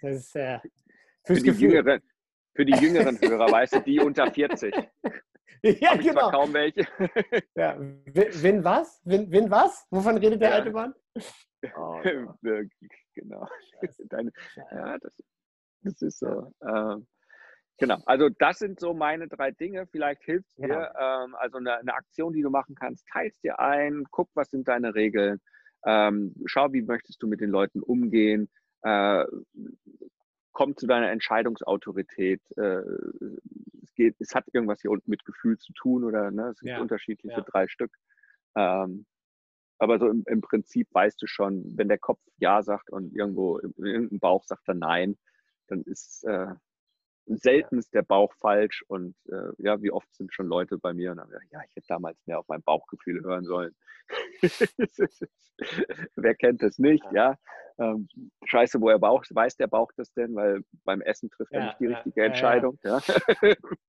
Das 0.01 0.15
ist 0.15 0.35
äh, 0.35 0.59
für, 1.25 1.33
die 1.33 1.51
jüngeren, 1.51 2.01
für 2.53 2.65
die 2.65 2.73
jüngeren 2.73 3.19
Hörer, 3.19 3.51
weißt 3.51 3.75
du, 3.75 3.79
die 3.81 3.99
unter 3.99 4.31
40. 4.31 4.73
ja, 5.63 5.91
Hab 5.91 6.01
genau. 6.01 6.31
kaum 6.31 6.53
welche. 6.53 6.87
ja. 7.55 7.77
Win 7.79 8.63
was? 8.63 9.01
Win, 9.03 9.31
win 9.31 9.51
was? 9.51 9.85
Wovon 9.89 10.17
redet 10.17 10.41
der 10.41 10.49
ja. 10.49 10.55
alte 10.55 10.71
Mann? 10.71 10.93
Oh, 11.75 12.01
genau. 13.13 13.47
Deine, 14.09 14.31
ja, 14.71 14.97
das, 14.99 15.13
das, 15.81 16.01
ist 16.01 16.19
so. 16.19 16.53
Ähm, 16.65 17.07
genau. 17.77 17.97
Also 18.05 18.29
das 18.29 18.59
sind 18.59 18.79
so 18.79 18.93
meine 18.93 19.27
drei 19.27 19.51
Dinge. 19.51 19.85
Vielleicht 19.87 20.23
hilft 20.23 20.47
es 20.49 20.55
dir. 20.55 20.67
Genau. 20.67 21.25
Ähm, 21.25 21.35
also 21.35 21.57
eine, 21.57 21.77
eine, 21.77 21.93
Aktion, 21.93 22.33
die 22.33 22.41
du 22.41 22.49
machen 22.49 22.75
kannst, 22.75 23.05
teilst 23.11 23.43
dir 23.43 23.59
ein, 23.59 24.05
guck, 24.11 24.29
was 24.35 24.49
sind 24.49 24.67
deine 24.67 24.95
Regeln. 24.95 25.41
Ähm, 25.85 26.35
schau, 26.45 26.71
wie 26.71 26.81
möchtest 26.81 27.21
du 27.21 27.27
mit 27.27 27.41
den 27.41 27.49
Leuten 27.49 27.81
umgehen. 27.81 28.49
Äh, 28.83 29.25
komm 30.51 30.75
zu 30.75 30.87
deiner 30.87 31.11
Entscheidungsautorität. 31.11 32.41
Äh, 32.57 32.81
geht, 33.99 34.15
es 34.19 34.33
hat 34.33 34.45
irgendwas 34.53 34.81
hier 34.81 34.91
unten 34.91 35.11
mit 35.11 35.25
Gefühl 35.25 35.57
zu 35.57 35.73
tun 35.73 36.05
oder 36.05 36.31
ne, 36.31 36.49
es 36.49 36.59
gibt 36.59 36.71
ja. 36.71 36.79
unterschiedliche 36.79 37.39
ja. 37.39 37.45
drei 37.45 37.67
Stück. 37.67 37.91
Ähm, 38.55 39.05
aber 39.77 39.99
so 39.99 40.07
im, 40.07 40.23
im, 40.25 40.41
Prinzip 40.41 40.87
weißt 40.93 41.21
du 41.21 41.27
schon, 41.27 41.77
wenn 41.77 41.89
der 41.89 41.99
Kopf 41.99 42.19
Ja 42.37 42.63
sagt 42.63 42.91
und 42.91 43.13
irgendwo 43.13 43.59
irgendein 43.59 44.19
Bauch 44.19 44.45
sagt 44.45 44.67
dann 44.67 44.79
Nein, 44.79 45.17
dann 45.67 45.81
ist 45.83 46.23
äh, 46.23 46.47
selten 47.37 47.77
ist 47.79 47.93
der 47.93 48.01
Bauch 48.01 48.33
falsch 48.39 48.83
und 48.87 49.15
äh, 49.29 49.51
ja, 49.57 49.81
wie 49.81 49.91
oft 49.91 50.13
sind 50.13 50.33
schon 50.33 50.47
Leute 50.47 50.77
bei 50.77 50.93
mir 50.93 51.11
und 51.11 51.19
haben 51.19 51.29
gesagt, 51.29 51.51
ja, 51.51 51.61
ich 51.67 51.75
hätte 51.75 51.87
damals 51.87 52.17
mehr 52.25 52.39
auf 52.39 52.47
mein 52.47 52.63
Bauchgefühl 52.63 53.23
hören 53.23 53.45
sollen. 53.45 53.75
Wer 56.15 56.35
kennt 56.35 56.63
das 56.63 56.79
nicht, 56.79 57.05
ja? 57.11 57.35
Ähm, 57.77 58.07
scheiße, 58.45 58.81
woher 58.81 58.99
Bauch, 58.99 59.23
weiß 59.29 59.57
der 59.57 59.67
Bauch 59.67 59.91
das 59.95 60.11
denn? 60.13 60.35
Weil 60.35 60.61
beim 60.83 61.01
Essen 61.01 61.29
trifft 61.29 61.51
er 61.53 61.65
nicht 61.65 61.79
die 61.79 61.87
richtige 61.87 62.23
Entscheidung. 62.23 62.77
Ja, 62.83 62.99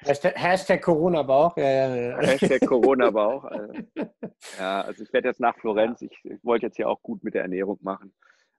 Hashtag, 0.00 0.34
Hashtag 0.36 0.82
Corona-Bauch. 0.82 1.56
Ja, 1.56 1.70
ja, 1.70 1.96
ja. 1.96 2.18
Hashtag 2.18 2.66
Corona-Bauch. 2.66 3.44
Also, 3.44 3.72
ja, 4.58 4.80
also 4.80 5.04
ich 5.04 5.12
werde 5.12 5.28
jetzt 5.28 5.40
nach 5.40 5.56
Florenz. 5.58 6.02
Ich, 6.02 6.18
ich 6.24 6.44
wollte 6.44 6.66
jetzt 6.66 6.76
hier 6.76 6.88
auch 6.88 7.00
gut 7.02 7.22
mit 7.22 7.34
der 7.34 7.42
Ernährung 7.42 7.78
machen. 7.80 8.12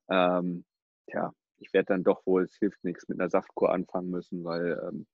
Ähm, 0.09 0.63
tja, 1.09 1.33
ich 1.59 1.73
werde 1.73 1.87
dann 1.87 2.03
doch 2.03 2.25
wohl, 2.25 2.43
es 2.43 2.55
hilft 2.57 2.83
nichts, 2.83 3.07
mit 3.07 3.19
einer 3.19 3.29
Saftkur 3.29 3.71
anfangen 3.71 4.09
müssen, 4.09 4.43
weil 4.43 4.81
ähm, 4.87 5.05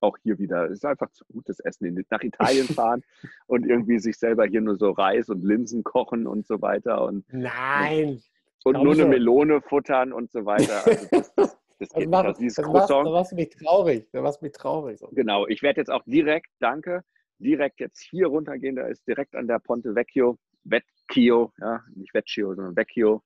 auch 0.00 0.16
hier 0.22 0.38
wieder, 0.38 0.66
es 0.66 0.72
ist 0.72 0.84
einfach 0.84 1.10
zu 1.10 1.24
gutes 1.32 1.60
Essen, 1.60 1.86
in, 1.86 2.04
nach 2.10 2.22
Italien 2.22 2.66
fahren 2.74 3.02
und 3.46 3.66
irgendwie 3.66 3.98
sich 3.98 4.16
selber 4.16 4.46
hier 4.46 4.60
nur 4.60 4.76
so 4.76 4.90
Reis 4.90 5.28
und 5.28 5.44
Linsen 5.44 5.82
kochen 5.82 6.26
und 6.26 6.46
so 6.46 6.60
weiter. 6.60 7.02
Und, 7.02 7.24
Nein! 7.32 8.22
Und, 8.64 8.76
und 8.76 8.84
nur 8.84 8.94
eine 8.94 9.06
Melone 9.06 9.60
futtern 9.60 10.12
und 10.12 10.30
so 10.30 10.46
weiter. 10.46 10.86
Also 10.86 11.06
das, 11.10 11.34
das, 11.34 11.58
das 11.78 11.88
geht 11.94 12.08
mach, 12.08 12.24
nicht. 12.24 12.40
Dieses 12.40 12.66
machst, 12.66 12.90
da 12.90 13.02
machst 13.02 13.32
du 13.32 13.36
mich 13.36 13.50
traurig. 13.50 14.08
Da 14.12 14.22
machst 14.22 14.40
du 14.40 14.46
mich 14.46 14.54
traurig. 14.54 15.00
Genau, 15.12 15.46
ich 15.46 15.62
werde 15.62 15.80
jetzt 15.80 15.90
auch 15.90 16.02
direkt, 16.06 16.48
danke, 16.60 17.04
direkt 17.38 17.80
jetzt 17.80 18.00
hier 18.00 18.28
runtergehen. 18.28 18.76
Da 18.76 18.86
ist 18.86 19.06
direkt 19.06 19.34
an 19.34 19.46
der 19.46 19.58
Ponte 19.58 19.94
Vecchio, 19.94 20.38
Vecchio, 20.64 21.52
ja, 21.60 21.82
nicht 21.94 22.14
Vecchio, 22.14 22.54
sondern 22.54 22.76
Vecchio, 22.76 23.22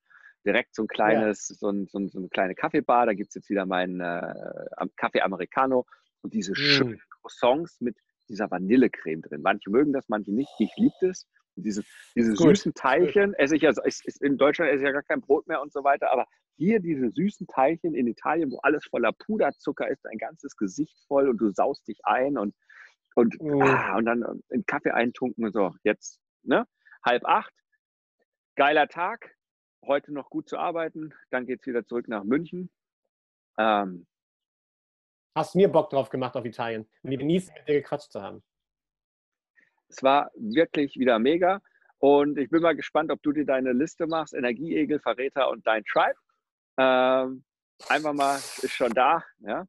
direkt 0.49 0.75
so 0.75 0.83
ein 0.83 0.89
kleines, 0.89 1.51
ja. 1.51 1.57
so, 1.57 1.69
ein, 1.69 1.87
so, 1.87 1.99
ein, 1.99 2.09
so, 2.09 2.19
eine 2.19 2.29
kleine 2.29 2.55
Kaffeebar. 2.55 3.07
Da 3.07 3.13
gibt 3.13 3.29
es 3.29 3.35
jetzt 3.35 3.51
wieder 3.51 3.67
meinen 3.67 4.01
äh, 4.01 4.35
Kaffee 4.97 5.21
Americano 5.21 5.87
und 6.23 6.33
diese 6.33 6.53
mm. 6.53 6.55
schönen 6.55 7.03
Croissants 7.21 7.81
mit 7.81 7.97
dieser 8.29 8.51
Vanillecreme 8.51 9.21
drin. 9.23 9.43
Manche 9.43 9.71
mögen 9.71 9.93
das, 9.93 10.09
manche 10.09 10.33
nicht. 10.33 10.51
Ich 10.59 10.73
liebe 10.77 10.95
das. 11.03 11.27
diese, 11.57 11.83
diese 12.17 12.35
süßen 12.35 12.73
Teilchen 12.73 13.35
esse 13.35 13.57
ich 13.57 13.67
also, 13.67 13.83
in 14.21 14.39
Deutschland 14.39 14.71
esse 14.71 14.83
ich 14.83 14.87
ja 14.87 14.93
gar 14.93 15.03
kein 15.03 15.21
Brot 15.21 15.47
mehr 15.47 15.61
und 15.61 15.73
so 15.73 15.85
weiter, 15.85 16.11
aber 16.11 16.27
hier 16.57 16.81
diese 16.81 17.11
süßen 17.11 17.47
Teilchen 17.47 17.95
in 17.95 18.07
Italien, 18.07 18.51
wo 18.51 18.59
alles 18.61 18.87
voller 18.87 19.13
Puderzucker 19.13 19.89
ist, 19.89 20.05
dein 20.05 20.19
ganzes 20.19 20.57
Gesicht 20.57 20.97
voll 21.07 21.29
und 21.29 21.39
du 21.39 21.51
saust 21.51 21.87
dich 21.87 22.01
ein 22.05 22.39
und, 22.39 22.55
und, 23.15 23.41
mm. 23.41 23.63
ah, 23.63 23.97
und 23.97 24.07
dann 24.07 24.43
in 24.49 24.65
Kaffee 24.65 24.93
eintunken 24.93 25.45
und 25.45 25.53
so. 25.53 25.75
Jetzt, 25.85 26.21
ne? 26.43 26.67
Halb 27.05 27.25
acht, 27.27 27.53
geiler 28.57 28.89
Tag, 28.89 29.38
heute 29.85 30.13
noch 30.13 30.31
gut 30.31 30.49
zu 30.49 30.59
arbeiten. 30.59 31.15
Dann 31.31 31.47
geht 31.47 31.61
es 31.61 31.67
wieder 31.67 31.85
zurück 31.87 32.09
nach 32.09 32.25
München. 32.25 32.71
Ähm, 33.59 34.07
Hast 35.35 35.55
du 35.55 35.59
mir 35.59 35.69
Bock 35.69 35.91
drauf 35.91 36.11
gemacht 36.11 36.37
auf 36.37 36.45
Italien? 36.45 36.89
Und 37.03 37.11
die 37.11 37.17
genießen, 37.17 37.55
mit 37.55 37.69
dir 37.69 37.81
gequatscht 37.81 38.11
zu 38.11 38.21
haben. 38.21 38.43
Es 39.89 40.03
war 40.03 40.31
wirklich 40.35 40.97
wieder 40.97 41.19
mega. 41.19 41.61
Und 41.99 42.39
ich 42.39 42.51
bin 42.51 42.63
mal 42.63 42.77
gespannt, 42.77 43.11
ob 43.11 43.23
du 43.23 43.33
dir 43.33 43.45
deine 43.45 43.73
Liste 43.73 44.07
machst: 44.07 44.35
Energieegel, 44.35 45.01
Verräter 45.01 45.49
und 45.51 45.67
dein 45.67 45.85
Tribe. 45.85 46.19
Ähm, 46.77 47.45
einfach 47.89 48.13
mal, 48.13 48.37
ist 48.37 48.73
schon 48.73 48.93
da. 48.93 49.25
Ja. 49.39 49.67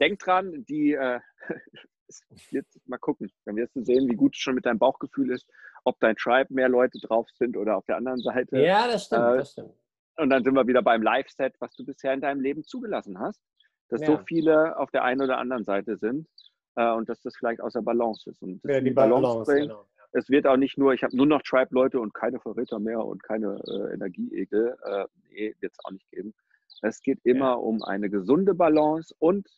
Denk 0.00 0.18
dran, 0.18 0.64
die, 0.66 0.92
äh, 0.92 1.20
jetzt 2.50 2.88
mal 2.88 2.98
gucken. 2.98 3.30
Dann 3.44 3.56
wirst 3.56 3.74
du 3.76 3.84
sehen, 3.84 4.08
wie 4.08 4.16
gut 4.16 4.34
es 4.34 4.40
schon 4.40 4.54
mit 4.54 4.66
deinem 4.66 4.78
Bauchgefühl 4.78 5.30
ist, 5.30 5.46
ob 5.88 5.98
dein 6.00 6.16
Tribe 6.16 6.52
mehr 6.52 6.68
Leute 6.68 6.98
drauf 6.98 7.28
sind 7.30 7.56
oder 7.56 7.76
auf 7.76 7.86
der 7.86 7.96
anderen 7.96 8.20
Seite. 8.20 8.58
Ja, 8.58 8.86
das 8.86 9.06
stimmt, 9.06 9.22
äh, 9.22 9.36
das 9.38 9.52
stimmt. 9.52 9.74
Und 10.16 10.30
dann 10.30 10.44
sind 10.44 10.54
wir 10.54 10.66
wieder 10.66 10.82
beim 10.82 11.02
Live-Set, 11.02 11.54
was 11.60 11.74
du 11.74 11.84
bisher 11.84 12.12
in 12.12 12.20
deinem 12.20 12.40
Leben 12.40 12.64
zugelassen 12.64 13.18
hast. 13.18 13.40
Dass 13.88 14.02
ja. 14.02 14.08
so 14.08 14.18
viele 14.18 14.76
auf 14.76 14.90
der 14.90 15.04
einen 15.04 15.22
oder 15.22 15.38
anderen 15.38 15.64
Seite 15.64 15.96
sind 15.96 16.28
äh, 16.76 16.90
und 16.92 17.08
dass 17.08 17.22
das 17.22 17.36
vielleicht 17.36 17.62
außer 17.62 17.80
Balance 17.80 18.28
ist. 18.28 18.42
Und 18.42 18.60
ja, 18.64 18.80
die 18.80 18.90
Balance, 18.90 19.22
Balance 19.22 19.50
bringt. 19.50 19.68
Genau. 19.68 19.86
Es 20.12 20.28
wird 20.28 20.46
auch 20.46 20.56
nicht 20.56 20.76
nur, 20.78 20.92
ich 20.92 21.02
habe 21.02 21.16
nur 21.16 21.26
noch 21.26 21.42
Tribe-Leute 21.42 22.00
und 22.00 22.12
keine 22.14 22.40
Verräter 22.40 22.78
mehr 22.78 23.04
und 23.04 23.22
keine 23.22 23.60
äh, 23.66 23.94
Energieegel. 23.94 24.76
Äh, 24.84 25.04
nee, 25.30 25.54
wird 25.60 25.72
es 25.72 25.84
auch 25.84 25.90
nicht 25.90 26.10
geben. 26.10 26.34
Es 26.82 27.00
geht 27.00 27.20
immer 27.24 27.50
ja. 27.50 27.54
um 27.54 27.82
eine 27.82 28.10
gesunde 28.10 28.54
Balance 28.54 29.14
und 29.18 29.48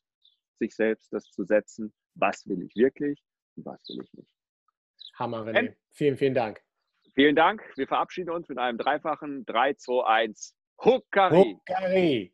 sich 0.59 0.75
selbst 0.75 1.13
das 1.13 1.25
zu 1.25 1.45
setzen, 1.45 1.93
was 2.15 2.47
will 2.47 2.63
ich 2.63 2.75
wirklich 2.77 3.23
und 3.57 3.67
was 3.67 3.83
will 3.89 4.03
ich 4.03 4.13
nicht. 4.15 4.40
Hammer, 5.15 5.47
René. 5.47 5.75
Vielen, 5.93 6.17
vielen 6.17 6.35
Dank. 6.35 6.61
Vielen 7.15 7.37
Dank. 7.37 7.63
Wir 7.77 7.87
verabschieden 7.87 8.31
uns 8.31 8.49
mit 8.49 8.59
einem 8.59 8.79
dreifachen 8.79 9.45
3, 9.47 9.75
2, 9.75 10.07
1. 10.07 10.55
Huckari. 10.79 11.57
Huckari. 11.69 12.33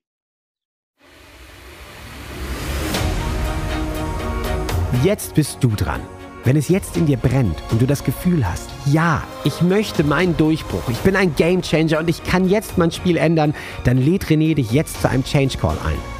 Jetzt 5.02 5.35
bist 5.35 5.62
du 5.62 5.68
dran. 5.68 6.00
Wenn 6.44 6.57
es 6.57 6.68
jetzt 6.68 6.96
in 6.96 7.07
dir 7.07 7.16
brennt 7.16 7.61
und 7.72 7.83
du 7.83 7.87
das 7.87 8.05
Gefühl 8.05 8.46
hast, 8.46 8.70
ja, 8.87 9.26
ich 9.44 9.62
möchte 9.62 10.05
meinen 10.05 10.37
Durchbruch, 10.37 10.88
ich 10.88 10.98
bin 10.98 11.16
ein 11.16 11.35
Gamechanger 11.35 11.98
und 11.98 12.09
ich 12.09 12.22
kann 12.22 12.48
jetzt 12.48 12.79
mein 12.79 12.92
Spiel 12.92 13.16
ändern, 13.16 13.55
dann 13.83 13.98
lädt 13.98 14.26
René 14.26 14.55
dich 14.55 14.70
jetzt 14.70 15.02
zu 15.02 15.09
einem 15.09 15.24
Change 15.24 15.59
Call 15.59 15.76
ein. 15.85 16.15